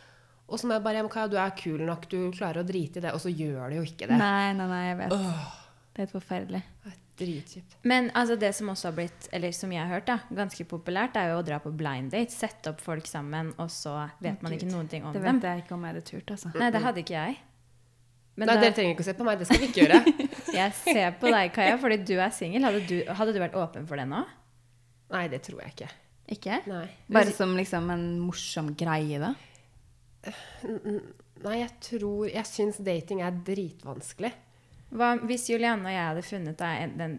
[0.51, 2.99] Og så må jeg bare ja, Kaja, du er kul nok, du klarer å drite
[2.99, 4.17] i det, og så gjør du jo ikke det.
[4.19, 5.13] Nei, nei, nei, jeg vet.
[5.15, 6.59] Det er helt forferdelig.
[6.87, 7.75] Vet Dritkjipt.
[7.85, 11.15] Men altså, det som også har blitt, eller som jeg har hørt, da, ganske populært,
[11.21, 12.33] er jo å dra på blind date.
[12.33, 13.93] Sette opp folk sammen, og så
[14.25, 15.39] vet man ikke noen ting om Det dem.
[15.39, 16.51] vet jeg ikke om jeg hadde turt, altså.
[16.57, 17.37] Nei, det hadde ikke jeg.
[18.41, 20.27] Men Nei, da, dere trenger ikke å se på meg, det skal vi ikke gjøre.
[20.59, 22.63] jeg ser på deg, Kaja, fordi du er singel.
[22.65, 24.21] Hadde, du- hadde du vært åpen for det nå?
[25.11, 25.89] Nei, det tror jeg ikke.
[26.31, 26.61] Ikke?
[26.71, 26.85] Nei.
[27.11, 29.33] Bare som liksom en morsom greie, da?
[31.41, 34.31] Nei, jeg tror Jeg syns dating er dritvanskelig.
[34.91, 37.13] Hva, hvis Julianne og jeg hadde funnet deg en,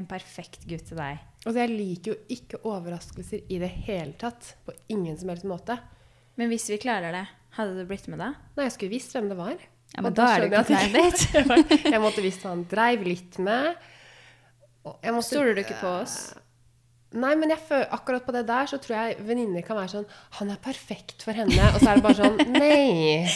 [0.00, 4.52] en perfekt gutt til deg Altså, jeg liker jo ikke overraskelser i det hele tatt.
[4.62, 5.74] På ingen som helst måte.
[6.38, 7.24] Men hvis vi klarer det,
[7.56, 8.28] hadde du blitt med da?
[8.54, 9.56] Nei, jeg skulle visst hvem det var.
[9.92, 10.84] Ja, men da, da er det ikke
[11.34, 13.74] jeg at- Jeg måtte visst hva han dreiv litt med.
[14.86, 16.14] Måtte- Stoler du ikke på oss?
[17.12, 20.06] Nei, men jeg føler, akkurat på det der så tror jeg venninner kan være sånn
[20.38, 21.58] Han er perfekt for henne.
[21.74, 23.26] Og så er det bare sånn Nei.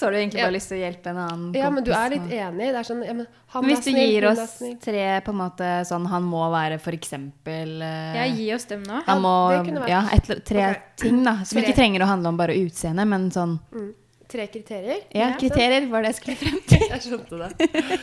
[0.00, 0.46] Så har du egentlig Ja.
[0.48, 2.70] bare lyst til å hjelpe en annen Ja, men du er litt enig.
[2.72, 5.38] Det er sånn ja, men han Men hvis du snill, gir oss tre på en
[5.42, 9.02] måte sånn Han må være for eksempel eh, Ja, gi oss dem nå.
[9.04, 9.34] Han må
[9.66, 10.80] det Ja, et, tre okay.
[10.96, 11.34] ting, da.
[11.44, 11.66] Som Tre.
[11.68, 13.90] ikke trenger å handle om bare utseende, men sånn Mm.
[14.30, 15.00] Tre kriterier?
[15.12, 16.88] Ja, Ja, kriterier var det jeg skulle frem til.
[16.88, 18.00] Jeg skjønte det.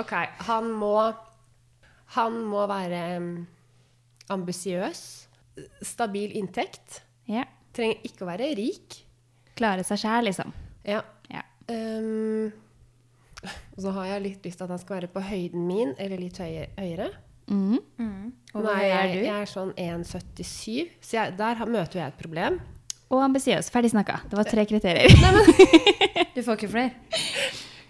[0.00, 0.12] Ok,
[0.48, 0.96] han må
[2.14, 3.46] Han må være um,
[4.30, 5.26] ambisiøs.
[5.82, 7.02] Stabil inntekt.
[7.28, 7.44] Ja.
[7.74, 9.00] Trenger ikke å være rik.
[9.58, 10.52] Klare seg sjæl, liksom.
[10.84, 11.02] Ja.
[11.32, 11.42] Ja.
[11.68, 12.52] Um,
[13.74, 16.20] og så har jeg litt lyst til at han skal være på høyden min, eller
[16.20, 17.10] litt høyere.
[17.50, 17.80] Mm.
[18.00, 18.30] Mm.
[18.54, 19.24] Og Nå hva er jeg, du?
[19.26, 22.60] jeg er sånn 1,77, så jeg, der møter jeg et problem.
[23.12, 23.68] Og ambisiøs.
[23.70, 24.22] Ferdig snakka.
[24.30, 25.12] Det var tre kriterier.
[26.34, 26.94] Du får ikke flere.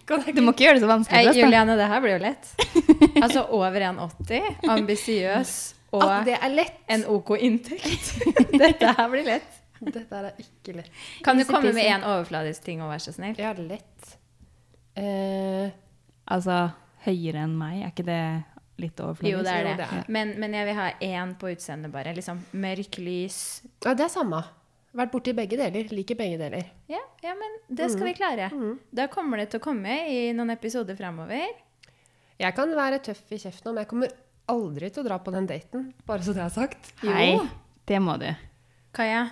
[0.05, 1.39] Du må ikke gjøre det så vanskelig Nei, da.
[1.39, 2.51] Juliane, det her blir jo lett.
[3.25, 5.51] Altså over 1,80, ambisiøs
[5.95, 6.75] At det er lett!
[6.91, 8.11] en OK inntekt.
[8.61, 9.55] Dette her blir lett.
[9.93, 10.89] Dette er ikke lett.
[11.23, 13.35] Kan du Easy komme med én overfladisk ting og vær så snill?
[13.39, 14.17] Ja, lett.
[14.95, 15.69] Eh,
[16.25, 16.71] Altså,
[17.05, 18.21] høyere enn meg, er ikke det
[18.81, 19.35] litt overfladisk?
[19.35, 19.87] Jo, det er Jo, det.
[19.99, 20.07] er.
[20.09, 22.15] Men, men jeg vil ha én på utseendet, bare.
[22.17, 23.37] Liksom mørk lys.
[23.85, 24.39] ja, det er samme.
[24.95, 25.85] Vært borti begge deler.
[25.93, 26.65] Liker begge deler.
[26.89, 28.49] Ja, ja, men det skal vi klare.
[28.49, 28.79] Mm.
[28.95, 31.45] Da kommer det til å komme i noen episoder framover.
[32.39, 34.15] Jeg kan være tøff i kjeften, men jeg kommer
[34.51, 35.91] aldri til å dra på den daten.
[36.07, 36.89] Bare så det er sagt.
[37.03, 37.45] Hei, Jo.
[37.85, 38.31] det må du.
[38.95, 39.27] Kaja,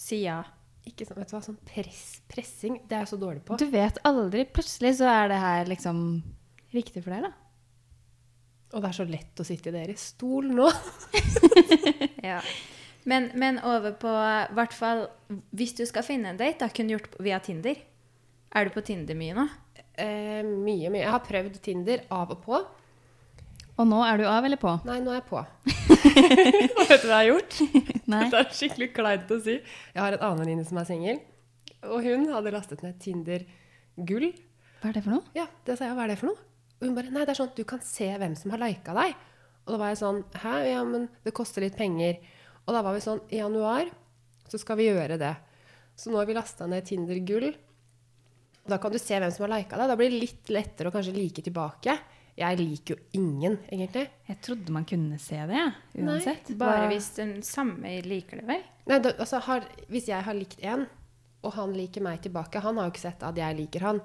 [0.00, 0.40] si ja.
[0.88, 3.58] Ikke sånn, vet du hva, sånn press, pressing, det er jeg så dårlig på.
[3.60, 4.46] Du vet aldri.
[4.48, 6.00] Plutselig så er det her liksom
[6.72, 7.32] riktig for deg, da.
[8.70, 10.70] Og det er så lett å sitte i deres stol nå.
[12.20, 12.36] Ja.
[13.08, 14.10] Men, men over på
[14.52, 15.06] hvert fall
[15.56, 17.78] Hvis du skal finne en date, da kunne du gjort via Tinder.
[18.52, 19.46] Er du på Tinder mye nå?
[19.96, 21.00] Eh, mye, mye.
[21.00, 22.60] Jeg har prøvd Tinder av og på.
[23.80, 24.76] Og nå er du av eller på?
[24.84, 25.40] Nei, nå er jeg på.
[26.14, 27.56] Vet du hva jeg har gjort?
[28.12, 28.22] Nei.
[28.32, 29.56] Det er skikkelig kleint å si.
[29.94, 31.20] Jeg har en annen venninne som er singel.
[31.88, 33.46] Og hun hadde lastet ned Tinder
[34.08, 34.30] Gull.
[34.80, 35.24] Hva er det for noe?
[35.36, 35.96] Ja, det sa jeg.
[35.98, 36.46] Hva er det for noe?
[36.80, 38.94] Og hun bare Nei, det er sånn at du kan se hvem som har lika
[38.96, 39.16] deg.
[39.66, 40.54] Og da var jeg sånn Hæ?
[40.70, 42.20] Ja, men det koster litt penger.
[42.66, 43.90] Og da var vi sånn I januar
[44.50, 45.34] så skal vi gjøre det.
[45.94, 47.52] Så nå har vi lasta ned Tinder Gull.
[48.66, 49.90] Da kan du se hvem som har lika deg.
[49.92, 51.94] Da blir det litt lettere å kanskje like tilbake.
[52.38, 54.06] Jeg liker jo ingen, egentlig.
[54.28, 55.64] Jeg trodde man kunne se det,
[55.98, 56.48] uansett.
[56.52, 56.56] Nei.
[56.60, 58.62] Bare Hva- hvis den samme liker det, vel?
[58.86, 60.86] Nei, da, altså, har, hvis jeg har likt en,
[61.44, 64.00] og han liker meg tilbake Han har jo ikke sett at jeg liker han.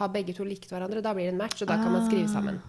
[0.00, 2.28] Har begge to likt hverandre, da blir det en match, og da kan man skrive
[2.32, 2.60] sammen.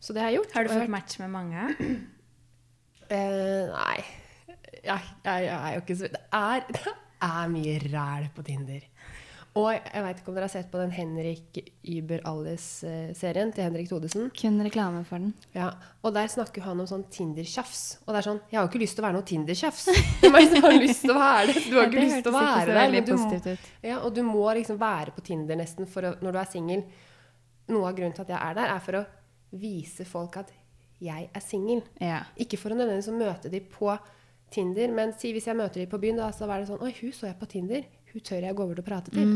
[0.00, 0.52] Så det har jeg gjort.
[0.56, 1.68] Har du fått match med mange?
[3.06, 4.00] Eh, nei.
[4.82, 8.80] Jeg, jeg, jeg er jo ikke så Det er, det er mye ræl på Tinder.
[9.56, 11.56] Og jeg veit ikke om dere har sett på den Henrik
[11.88, 14.28] Yber-Alles-serien til Henrik Thodesen.
[14.36, 15.32] Kun reklame for den.
[15.54, 15.70] Ja,
[16.04, 17.98] og der snakker han om sånn Tinder-tjafs.
[18.04, 19.86] Og det er sånn Jeg har jo ikke lyst til å være noe Tinder-tjafs.
[20.26, 21.62] Er det som har lyst til å være det?
[21.70, 22.92] Du har ikke lyst til å være der.
[22.92, 23.56] men du må-
[23.88, 26.84] Ja, og du må liksom være på Tinder nesten for å, når du er singel.
[27.72, 29.04] Noe av grunnen til at jeg er der, er for å
[29.56, 30.52] vise folk at
[31.02, 31.82] jeg er singel.
[32.00, 32.20] Ja.
[32.40, 33.90] Ikke for å nødvendigvis møte de på
[34.52, 36.92] Tinder, men si hvis jeg møter de på byen, da så er det sånn Oi,
[37.00, 37.82] hun så jeg på Tinder.
[38.16, 39.28] Hun tør jeg gå over og prate til.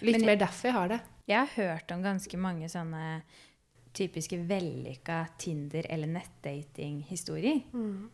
[0.00, 1.00] Litt Men- mer derfor jeg har det.
[1.28, 3.22] Jeg har hørt om ganske mange sånne
[3.92, 7.60] typiske vellykka Tinder- eller nettdating-historier.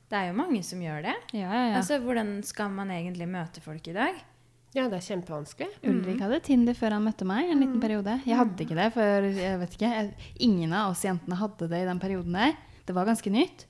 [0.09, 1.14] Det er jo mange som gjør det.
[1.37, 1.77] Ja, ja, ja.
[1.79, 4.14] Altså, Hvordan skal man egentlig møte folk i dag?
[4.75, 5.68] Ja, det er kjempevanskelig.
[5.85, 7.61] Ulrik hadde Tinder før han møtte meg en Mm.
[7.62, 8.20] liten periode.
[8.27, 11.85] Jeg hadde ikke det, for jeg vet ikke, ingen av oss jentene hadde det i
[11.87, 12.57] den perioden der.
[12.85, 13.64] Det var ganske nytt.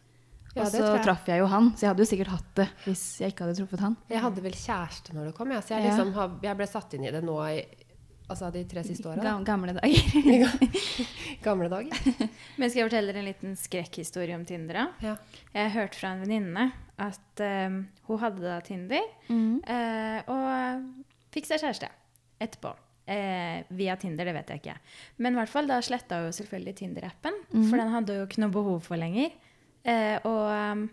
[0.57, 1.03] Ja, og så jeg.
[1.05, 3.57] traff jeg jo han, så jeg hadde jo sikkert hatt det hvis jeg ikke hadde
[3.61, 3.97] truffet han.
[4.09, 6.95] Jeg hadde vel kjæreste når det kom, ja, så jeg, liksom har, jeg ble satt
[6.97, 7.59] inn i det nå i
[8.27, 9.23] altså de tre siste åra.
[9.23, 10.57] Gam- Gamle dager.
[11.47, 11.93] Gamle dager.
[12.59, 14.81] Men skal jeg fortelle dere en liten skrekkhistorie om Tinder?
[15.05, 15.13] Ja.
[15.53, 17.77] Jeg har hørt fra en venninne at eh,
[18.09, 19.61] hun hadde da Tinder mm.
[19.69, 21.91] uh, og fikk seg kjæreste.
[22.41, 22.73] etterpå.
[23.07, 24.77] Eh, via Tinder, det vet jeg ikke.
[25.23, 27.69] Men i hvert fall, da sletta hun selvfølgelig Tinder-appen, Mm.
[27.71, 29.31] for den hadde hun ikke noe behov for lenger.
[29.87, 30.87] Eh, og um,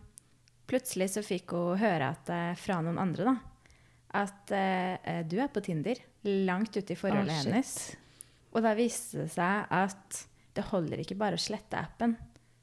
[0.69, 3.35] plutselig så fikk hun høre at, eh, fra noen andre da,
[4.23, 7.73] at eh, eh, du er på Tinder, langt ute i forholdet oh, hennes.
[8.53, 10.19] Og da viste det seg at
[10.53, 12.13] det holder ikke bare å slette appen.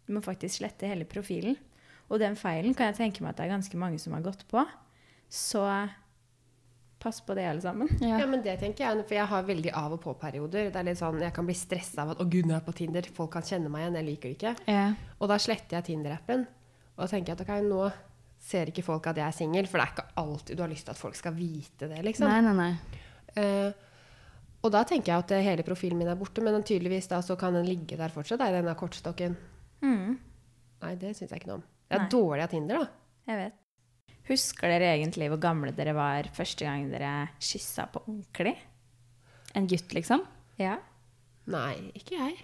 [0.07, 1.59] Du må faktisk slette hele profilen.
[2.11, 4.47] Og den feilen kan jeg tenke meg at det er ganske mange som har gått
[4.51, 4.63] på.
[5.31, 5.63] Så
[7.01, 7.89] pass på det, alle sammen.
[8.01, 8.19] Ja.
[8.21, 8.27] Ja.
[8.29, 10.71] men det tenker jeg, for jeg har veldig av og på-perioder.
[10.71, 12.67] Det er litt sånn, Jeg kan bli stressa av at 'Å, gud, nå er jeg
[12.69, 13.11] på Tinder'.
[13.17, 13.99] Folk kan kjenne meg igjen.
[14.01, 14.55] Jeg liker det ikke.
[14.69, 14.95] Ja.
[15.21, 16.47] Og da sletter jeg Tinder-appen.
[16.97, 17.93] Og da tenker jeg at ok, nå
[18.41, 20.85] ser ikke folk at jeg er singel, for det er ikke alltid du har lyst
[20.89, 22.03] til at folk skal vite det.
[22.05, 22.29] liksom.
[22.29, 22.73] Nei, nei, nei.
[23.37, 23.73] Uh,
[24.65, 27.37] og da tenker jeg at eh, hele profilen min er borte, men tydeligvis da så
[27.41, 29.37] kan den ligge der fortsatt, i denne kortstokken.
[29.81, 30.19] Mm,
[30.81, 31.65] Nei, det syns jeg ikke noe om.
[31.89, 32.11] Det er Nei.
[32.13, 32.87] dårlig av Tinder, da.
[33.29, 33.59] jeg vet.
[34.31, 38.55] Husker dere egentlig hvor gamle dere var første gang dere kyssa på ordentlig?
[39.59, 40.23] En gutt, liksom?
[40.61, 40.77] Ja.
[41.51, 42.37] Nei, ikke jeg.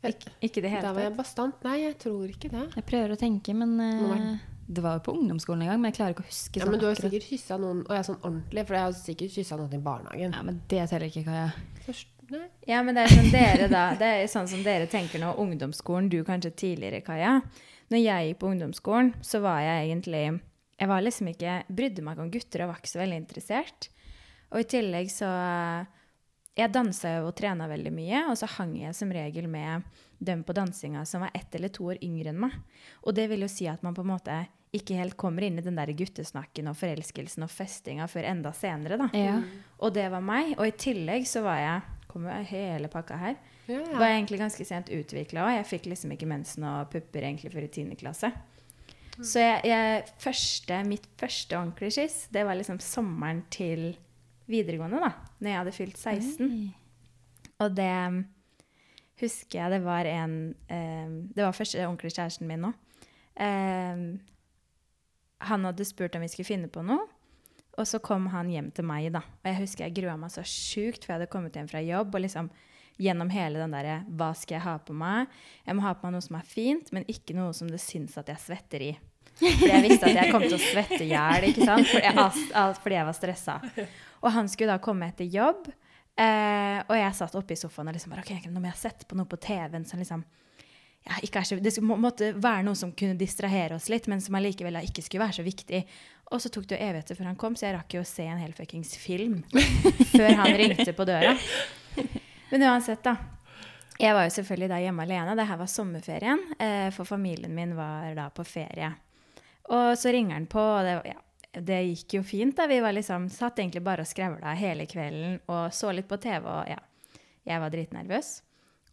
[0.00, 1.58] Ikke, ikke det Da var jeg bastant.
[1.66, 2.62] Nei, jeg tror ikke det.
[2.72, 5.82] Jeg prøver å tenke, men uh, det var jo på ungdomsskolen en gang.
[5.82, 6.62] Men jeg klarer ikke å huske sånn.
[6.62, 7.10] Ja, men du har akkurat.
[7.10, 9.82] sikkert kyssa noen Og jeg er sånn ordentlig, for jeg har sikkert kyssa noen i
[9.90, 10.36] barnehagen.
[10.38, 11.48] Ja, men det teller ikke, Kaja.
[11.84, 12.46] Først, nei.
[12.70, 16.08] Ja, men det er sånn dere da, det er sånn som dere tenker nå, ungdomsskolen,
[16.08, 17.40] du kanskje tidligere, Kaja.
[17.92, 20.24] Når jeg gikk på ungdomsskolen, så var jeg egentlig
[20.80, 23.90] Jeg var liksom ikke Brydde meg ikke om gutter og var ikke så veldig interessert.
[24.50, 25.30] Og i tillegg så
[26.58, 29.84] Jeg dansa jo og trena veldig mye, og så hang jeg som regel med
[30.20, 32.56] dem på dansinga som var ett eller to år yngre enn meg.
[33.06, 34.40] Og det vil jo si at man på en måte
[34.76, 38.98] ikke helt kommer inn i den der guttesnakken og forelskelsen og festinga før enda senere,
[39.00, 39.08] da.
[39.16, 39.38] Ja.
[39.80, 40.52] Og det var meg.
[40.58, 43.36] Og i tillegg så var jeg Kommer hele pakka her.
[43.70, 45.52] Ja, Var jeg egentlig ganske sent utvikla òg.
[45.60, 47.94] Jeg fikk liksom ikke mensen og pupper egentlig før i 10.
[48.00, 48.32] klasse.
[49.18, 53.92] Så jeg, jeg, første, mitt første ordentlige det var liksom sommeren til
[54.50, 55.10] videregående, da.
[55.38, 56.74] Når jeg hadde fylt 16.
[57.60, 58.20] Og det um,
[59.20, 62.72] husker jeg det var en eh, Det var første ordentlige kjæresten min nå.
[63.36, 64.04] Eh,
[65.40, 67.06] han hadde spurt om vi skulle finne på noe.
[67.78, 69.22] Og så kom han hjem til meg, da.
[69.40, 72.14] Og jeg husker jeg grua meg så sjukt, for jeg hadde kommet hjem fra jobb.
[72.14, 72.50] Og liksom
[73.00, 75.30] gjennom hele den derre Hva skal jeg ha på meg?
[75.64, 78.18] Jeg må ha på meg noe som er fint, men ikke noe som det syns
[78.20, 78.90] at jeg svetter i.
[79.40, 81.46] For jeg visste at jeg kom til å svette i hjel.
[81.56, 83.60] Fordi jeg, var stressa.
[84.20, 85.70] Og han skulle da komme etter jobb.
[86.20, 89.08] Eh, og jeg satt oppe i sofaen og liksom bare, ok, nå må jeg sette
[89.08, 90.24] på noe på TV-en som liksom
[91.06, 94.76] ja, så, Det må, måtte være noe som kunne distrahere oss litt, men som allikevel
[94.82, 95.80] ikke skulle være så viktig.
[96.30, 98.26] Og så tok det jo evigheter før han kom, så jeg rakk jo å se
[98.28, 99.40] en hel fuckings film
[100.12, 101.32] før han ringte på døra.
[102.50, 103.16] Men uansett, da.
[104.00, 105.34] Jeg var jo selvfølgelig da hjemme alene.
[105.36, 108.94] Det her var sommerferien, eh, for familien min var da på ferie.
[109.70, 112.56] Og så ringer han på, og det, ja, det gikk jo fint.
[112.56, 112.66] da.
[112.66, 116.48] Vi var liksom, satt egentlig bare og skravla hele kvelden og så litt på TV.
[116.48, 116.80] Og ja,
[117.44, 118.32] jeg var dritnervøs.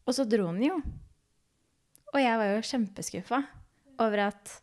[0.05, 0.77] Og så dro han jo.
[2.13, 3.41] Og jeg var jo kjempeskuffa
[4.03, 4.53] over at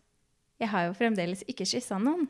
[0.61, 2.28] jeg har jo fremdeles ikke kyssa noen.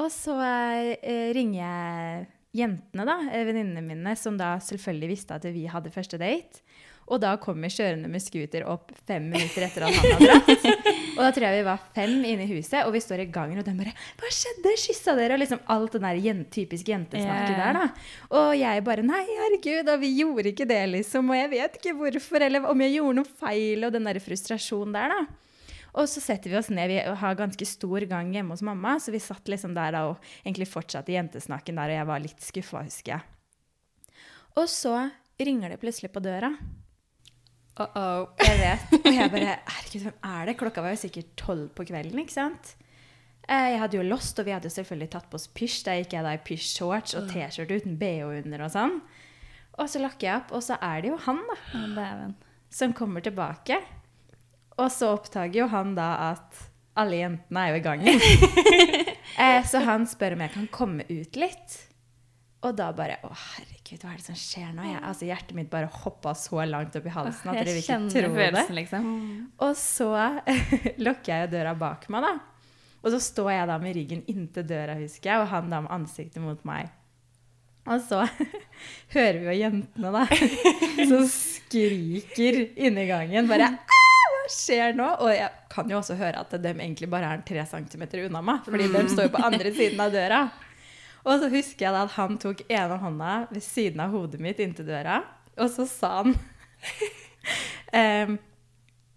[0.00, 5.44] Og så eh, ringer jeg jentene, da, eh, venninnene mine, som da selvfølgelig visste at
[5.54, 6.62] vi hadde første date.
[7.10, 10.86] Og da kommer kjørende med scooter opp fem minutter etter at han hadde dratt.
[11.16, 13.58] Og da tror jeg vi var fem inne i huset, og vi står i gangen,
[13.60, 14.70] og de bare 'Hva skjedde?
[14.80, 17.60] Kyssa dere?' Og liksom alt den der typiske typisk jentesnakket yeah.
[17.60, 17.86] der, da.
[18.30, 21.28] Og jeg bare 'Nei, herregud, og vi gjorde ikke det', liksom.
[21.28, 24.94] Og jeg vet ikke hvorfor, eller om jeg gjorde noe feil, og den der frustrasjonen
[24.96, 25.41] der, da.
[25.92, 26.88] Og så setter vi oss ned.
[26.88, 30.22] Vi har ganske stor gang hjemme hos mamma, så vi satt liksom der da og
[30.40, 34.14] egentlig fortsatte jentesnakken der, og jeg var litt skuffa, husker jeg.
[34.56, 34.94] Og så
[35.40, 36.52] ringer det plutselig på døra.
[37.72, 38.28] Uh-oh.
[38.40, 38.94] Jeg vet.
[38.98, 40.56] Og jeg bare Herregud, hvem er det?
[40.60, 42.74] Klokka var jo sikkert tolv på kvelden, ikke sant?
[43.48, 45.78] Eh, Jeg hadde jo lost, og vi hadde jo selvfølgelig tatt på oss pysj.
[45.88, 48.98] Da gikk jeg da i pysj-shorts og T-skjorte uten bh under og sånn.
[49.80, 51.40] Og så lakker jeg opp, og så er det jo han,
[51.96, 52.08] da
[52.72, 53.76] som kommer tilbake.
[54.82, 56.60] Og så oppdager jo han da at
[56.98, 58.20] alle jentene er jo i gangen.
[59.42, 61.78] eh, så han spør om jeg kan komme ut litt.
[62.62, 64.84] Og da bare Å, herregud, hva er det som skjer nå?
[64.86, 67.98] Jeg, altså, hjertet mitt bare hoppa så langt opp i halsen at dere vil ikke
[68.12, 68.64] tro det.
[68.78, 69.08] liksom.
[69.66, 70.10] Og så
[71.06, 72.34] lukker jeg jo døra bak meg, da.
[73.02, 75.94] Og så står jeg da med ryggen inntil døra, husker jeg, og han da med
[75.96, 76.92] ansiktet mot meg.
[77.90, 78.20] Og så
[79.16, 80.22] hører vi jo jentene, da,
[81.10, 83.50] som skriker inni gangen.
[83.50, 84.01] Bare «Ah, Hva
[84.50, 85.06] skjer nå?
[85.22, 88.64] Og jeg kan jo også høre at de egentlig bare er tre centimeter unna meg,
[88.66, 90.42] fordi de står jo på andre siden av døra.
[91.22, 94.62] Og så husker jeg da at han tok ene hånda ved siden av hodet mitt
[94.62, 95.20] inntil døra,
[95.60, 96.32] og så sa han
[97.98, 98.38] ehm,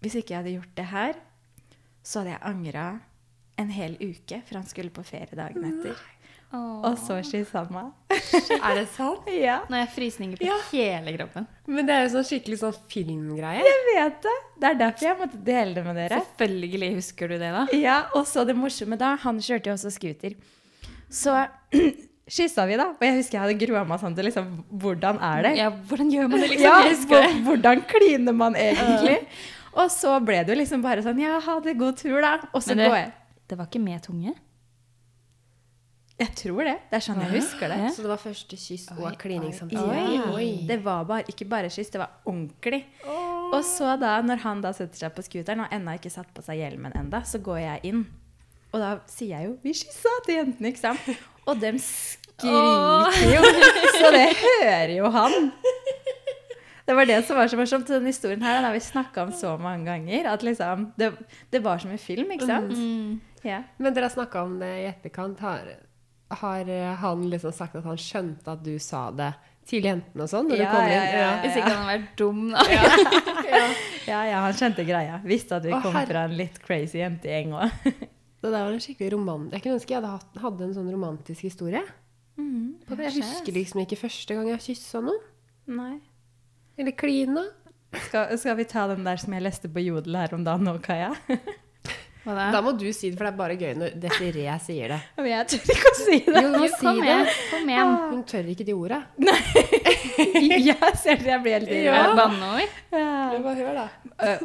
[0.04, 1.20] Hvis ikke jeg hadde gjort det her,
[2.04, 2.86] så hadde jeg angra
[3.56, 5.96] en hel uke, for han skulle på ferie dagen etter.
[6.86, 8.20] Og så kyssa han meg.
[8.56, 9.26] Er det sant?
[9.46, 10.56] Ja, Nå har jeg frysninger på Ja.
[10.72, 11.46] hele kroppen.
[11.66, 13.62] Men det er jo sånn skikkelig sånn filmgreie.
[13.66, 14.34] jeg vet det.
[14.62, 16.20] Det er derfor jeg måtte dele det med dere.
[16.22, 17.66] Selvfølgelig husker du det, da.
[17.76, 20.36] Ja, og så det morsomme da, han kjørte jo også scooter.
[21.10, 21.34] Så
[22.36, 24.48] kyssa vi da, og jeg husker jeg hadde grua meg sånn til liksom,
[24.82, 25.52] hvordan er det?
[25.60, 26.66] Ja, hvordan gjør man det, liksom?
[26.66, 29.20] Ja, hvor- hvordan kliner man egentlig?
[29.76, 32.38] Og så ble det jo liksom bare sånn, ja, ha det god tur da.
[32.52, 33.12] Og så Men det- går jeg.
[33.46, 34.32] Det var ikke med tunge?
[36.16, 36.74] Jeg tror det.
[36.88, 37.90] Det er sånn jeg husker det.
[37.92, 40.52] Så det var første kyss og klining samtidig?
[40.68, 42.86] Det var bare, ikke bare kyss, det var ordentlig.
[43.52, 46.44] Og så da, når han da setter seg på scooteren og ennå ikke satt på
[46.46, 48.06] seg hjelmen enda, så går jeg inn.
[48.72, 51.12] Og da sier jeg jo 'vi kyssa' til jentene, ikke sant?
[51.46, 53.44] Og dem skriker jo,
[54.00, 55.52] så det hører jo han.
[56.86, 57.88] Det var det som var så morsomt.
[57.90, 60.28] Denne historien her den har vi snakka om så mange ganger.
[60.30, 61.12] At liksom, det,
[61.50, 62.72] det var som en film, ikke sant?
[62.72, 63.20] Mm.
[63.42, 63.62] Ja.
[63.78, 65.40] Men dere har snakka om det i etterkant.
[65.42, 65.66] Har,
[66.30, 69.32] har eh, han liksom sagt at han skjønte at du sa det
[69.66, 70.46] til jentene og sånn?
[70.48, 70.92] når du Ja, kom inn?
[70.94, 71.30] ja, ja.
[71.42, 72.64] Hvis ikke han hadde vært dum, da.
[74.12, 75.20] ja, ja, han skjønte greia.
[75.26, 77.70] Visste at vi Å, kom herre- fra en litt crazy jentegjeng òg.
[78.46, 79.48] Det der var en skikkelig romant...
[79.56, 81.80] Jeg kunne ønske jeg hadde hatt, hadde en sånn romantisk historie.
[82.36, 85.22] Jeg husker liksom ikke første gang jeg kyssa noen.
[85.72, 85.96] Nei.
[86.78, 87.42] Eller klina.
[88.06, 90.76] Skal, skal vi ta den der som jeg leste på Jodel her om dagen nå,
[90.84, 91.08] Kaja?
[92.26, 92.46] Hva da?
[92.50, 94.98] Da må du si det, for det er bare gøy når Desiree sier det.
[95.20, 96.40] Men jeg tør ikke å si det.
[96.42, 97.18] Jo, Jo, si kom det.
[97.52, 97.92] Kom igjen.
[98.10, 98.98] Hun tør ikke de orda.
[100.16, 102.02] Jeg ser det, jeg blir helt ja.
[102.16, 102.76] banneord?
[102.94, 103.08] Ja.
[103.44, 103.86] Bare hør, da.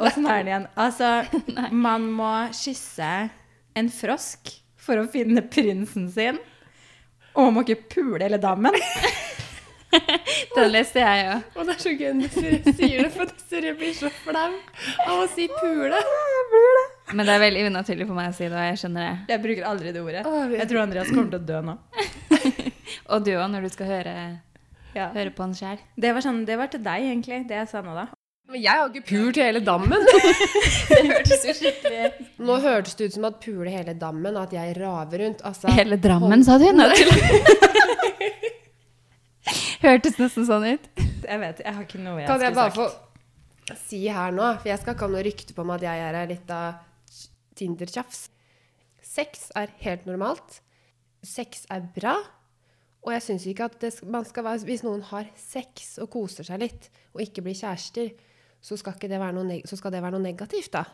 [0.04, 0.66] Åssen er det igjen?
[0.84, 1.12] Altså,
[1.86, 3.12] man må kysse
[3.80, 6.42] en frosk for å finne prinsen sin.
[7.34, 8.76] Og man må ikke pule hele dammen.
[10.56, 11.38] Den leste jeg jo.
[11.56, 14.52] Og det er så gøy når Desiree sier det, for Desiree blir så flau
[15.08, 16.00] av å si pule.
[17.14, 19.16] Men det er veldig unaturlig for meg å si det, og jeg skjønner det.
[19.34, 20.24] Jeg bruker aldri det ordet.
[20.56, 21.76] Jeg tror Andreas kommer til å dø nå.
[23.12, 24.14] Og du òg, når du skal høre,
[24.96, 25.10] Ja.
[25.16, 25.80] høre på han sjæl.
[26.00, 28.06] Det, var sånn, det var til deg, egentlig, det jeg sa nå, da.
[28.52, 30.02] Men jeg har ikke pult hele dammen.
[30.92, 32.10] Det hørtes jo skikkelig
[32.44, 35.40] Nå hørtes det ut som at pule hele dammen, og at jeg raver rundt.
[35.48, 36.66] Altså, Hele Drammen, sa du?
[36.76, 36.90] Nei,
[39.86, 40.90] Hørtes nesten sånn ut.
[41.26, 43.00] Jeg vet, jeg har ikke noe jeg Kan jeg bare sagt.
[43.72, 46.04] få si her nå, for jeg skal ikke ha noe rykte på meg at jeg
[46.10, 46.60] er ei lita
[47.62, 48.30] Tinder-tjafs.
[49.02, 50.62] Sex er helt normalt.
[51.22, 52.16] Sex er bra.
[53.02, 56.46] Og jeg syns ikke at det, man skal være Hvis noen har sex og koser
[56.46, 58.12] seg litt, og ikke blir kjærester,
[58.62, 60.86] så skal, det, noe så skal det være noe negativt, da.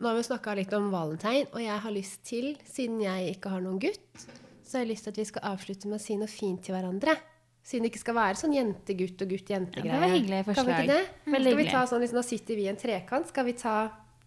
[0.00, 3.52] Nå har vi snakka litt om valentine, og jeg har lyst til, siden jeg ikke
[3.52, 4.24] har noen gutt,
[4.64, 6.74] så har jeg lyst til at vi skal avslutte med å si noe fint til
[6.74, 7.18] hverandre.
[7.62, 9.90] Siden det ikke skal være sånn jente-gutt og gutt-jente-greie.
[9.90, 11.02] Ja, det var hyggelig Kan vi ikke det?
[11.34, 13.28] Veldig skal vi ta sånn, liksom, Nå sitter vi i en trekant.
[13.28, 13.74] Skal vi ta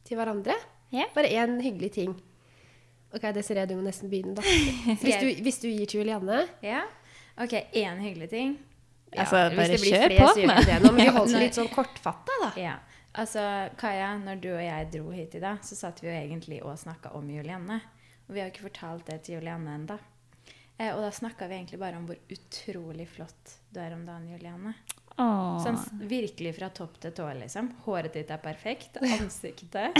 [0.06, 0.56] til hverandre?
[0.94, 1.10] Yeah.
[1.16, 2.14] Bare én hyggelig ting.
[3.14, 4.42] Ok, Desiree, du må nesten begynne, da.
[5.04, 6.84] Hvis du, hvis du gir til Julianne Ja?
[7.42, 8.56] Ok, én hyggelig ting.
[9.14, 10.30] Altså, bare kjør på.
[10.50, 10.78] med vi det.
[10.82, 11.44] Nå må vi Ja, holde nei.
[11.48, 12.52] litt sånn kortfatta, da.
[12.62, 12.76] Ja.
[13.14, 13.42] Altså,
[13.78, 16.74] Kaja, når du og jeg dro hit i dag, så satt vi jo egentlig og
[16.82, 17.78] snakka om Julianne.
[18.26, 20.00] Og vi har jo ikke fortalt det til Julianne enda.
[20.84, 24.28] Eh, og da snakka vi egentlig bare om hvor utrolig flott du er om dagen,
[24.34, 24.74] Juliane.
[25.22, 25.60] Åh.
[25.62, 25.78] Sånn
[26.10, 27.70] virkelig fra topp til tå, liksom.
[27.86, 28.98] Håret ditt er perfekt.
[29.18, 29.94] Ansiktet.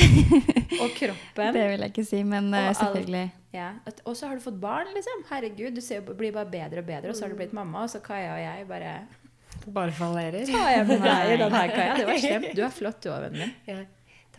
[0.82, 1.54] og kroppen.
[1.56, 3.28] Det vil jeg ikke si, men uh, selvfølgelig.
[3.54, 3.72] Ja.
[4.04, 5.26] Og så har du fått barn, liksom.
[5.30, 7.14] Herregud, du ser blir bare bedre og bedre.
[7.14, 8.96] Og så har du blitt mamma, og så Kaja og jeg bare
[9.64, 10.44] Bare fallerer.
[10.50, 12.00] Ta jeg med deg i den her, Kaja.
[12.00, 12.50] Det var slemt.
[12.58, 13.54] Du er flott, du òg, vennen min.
[13.70, 13.84] Ja.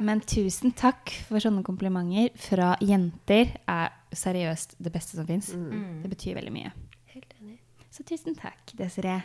[0.02, 3.52] Men tusen takk for sånne komplimenter fra jenter.
[3.68, 5.52] er seriøst det beste som fins.
[5.54, 6.00] Mm.
[6.02, 6.72] Det betyr veldig mye.
[7.14, 7.58] Helt enig.
[7.94, 9.20] Så tusen takk, Desiree.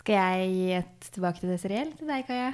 [0.00, 2.50] Skal jeg gi et tilbake til Desiree eller til deg, Kaja?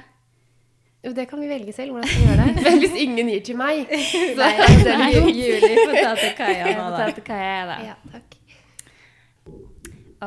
[1.05, 2.63] Jo, det kan vi velge selv hvordan vi skal gjøre det.
[2.63, 3.91] Men hvis ingen gir til meg,
[4.35, 6.97] så Nei, er det Ju- litt Juli får ta til Kaja nå, da.
[6.97, 7.77] ta til Kaja, da.
[7.91, 8.37] Ja, takk.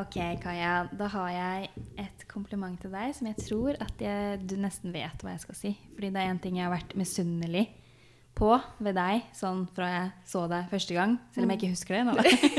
[0.01, 0.75] Ok, Kaja.
[0.97, 5.23] Da har jeg et kompliment til deg som jeg tror at jeg, du nesten vet
[5.25, 5.75] hva jeg skal si.
[5.95, 7.67] Fordi det er en ting jeg har vært misunnelig
[8.41, 8.51] på
[8.81, 11.17] ved deg sånn fra jeg så deg første gang.
[11.35, 12.15] Selv om jeg ikke husker det nå.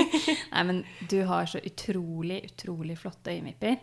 [0.54, 3.80] Nei, men du har så utrolig, utrolig flotte øyenvipper.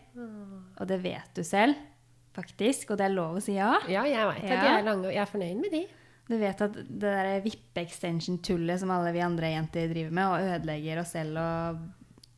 [0.79, 1.79] Og det vet du selv,
[2.37, 2.93] faktisk.
[2.93, 3.73] Og det er lov å si ja.
[3.91, 5.87] Ja, jeg veit at de er lange, og jeg er fornøyd med de.
[6.29, 11.01] Du vet at det der vippe-extension-tullet som alle vi andre jenter driver med, og ødelegger
[11.01, 11.87] oss selv og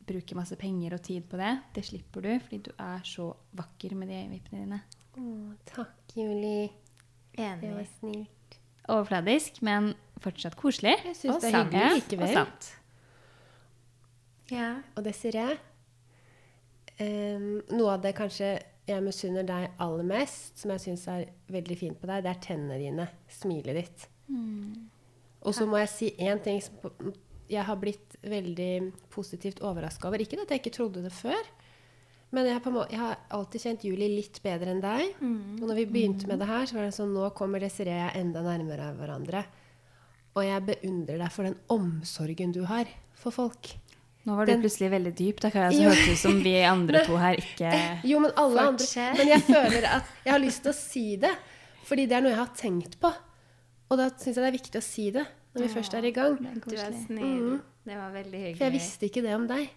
[0.07, 3.95] bruker masse penger og tid på det, det slipper du fordi du er så vakker
[3.95, 4.81] med de øyevippene dine.
[5.17, 6.69] Å, takk, Julie.
[7.37, 7.61] Enig.
[7.61, 8.57] Det var snilt.
[8.91, 9.93] Overfladisk, men
[10.23, 10.97] fortsatt koselig.
[11.05, 11.73] Jeg synes det er sant.
[11.73, 12.29] hyggelig likevel.
[12.29, 12.71] Og sant.
[14.51, 14.69] Ja.
[14.97, 15.57] Og Desiree,
[16.99, 18.51] um, noe av det kanskje
[18.89, 22.41] jeg misunner deg aller mest, som jeg syns er veldig fint på deg, det er
[22.43, 23.05] tennene dine.
[23.31, 24.07] Smilet ditt.
[25.41, 27.13] Og så må jeg si én ting som på-
[27.51, 28.69] jeg har blitt veldig
[29.11, 30.23] positivt overraska over.
[30.23, 31.41] Ikke at jeg ikke trodde det før,
[32.31, 35.17] men jeg har, måte, jeg har alltid kjent Julie litt bedre enn deg.
[35.59, 38.05] Og når vi begynte med det her, så var det sånn Nå kommer Desiree og
[38.05, 39.41] jeg enda nærmere hverandre.
[40.39, 42.87] Og jeg beundrer deg for den omsorgen du har
[43.19, 43.73] for folk.
[44.23, 45.41] Nå var du Den- plutselig veldig dyp.
[45.43, 45.89] Da kan jeg så Ja.
[45.89, 47.73] hørtes ut som vi andre to her ikke
[48.07, 49.07] Jo, men alle andre.
[49.17, 51.33] Men jeg føler at jeg har lyst til å si det.
[51.83, 53.11] Fordi det er noe jeg har tenkt på.
[53.91, 56.15] Og da syns jeg det er viktig å si det når vi først er i
[56.15, 56.39] gang.
[56.63, 57.61] Du er snill.
[57.85, 58.57] Det var veldig hyggelig.
[58.57, 59.71] For jeg visste ikke det om deg.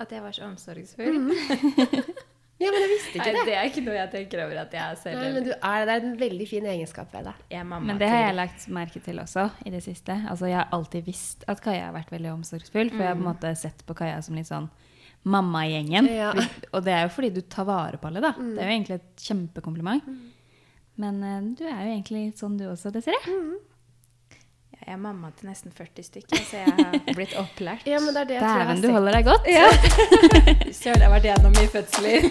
[0.00, 1.20] At jeg var så omsorgsfull.
[2.62, 3.44] Ja, men jeg visste Nei, ikke det.
[3.48, 5.18] det er ikke noe jeg tenker over at jeg er selv.
[5.18, 5.86] Nei, men du er det.
[5.88, 7.40] Det er en veldig fin egenskap ved deg.
[7.50, 10.14] Jeg er mamma Men det har jeg lagt merke til også i det siste.
[10.30, 13.24] Altså, jeg har alltid visst at Kaja har vært veldig omsorgsfull, for jeg har på
[13.24, 14.70] en måte sett på Kaja som litt sånn
[15.24, 16.30] Mamma-gjengen Ja.
[16.76, 18.34] Og det er jo fordi du tar vare på alle, da.
[18.38, 20.08] Det er jo egentlig et kjempekompliment.
[21.00, 23.38] Men uh, du er jo egentlig sånn du også, Desiree.
[24.84, 27.86] Jeg er mamma til nesten 40 stykker, så jeg har blitt opplært.
[27.88, 29.48] Ja, men det er det jeg tror jeg Dæven, du holder deg godt.
[30.80, 32.28] Søren, jeg har vært gjennom mye fødsler.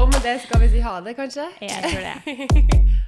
[0.00, 1.50] Og med det skal vi si ha det, kanskje?
[1.60, 2.96] Jeg tror det.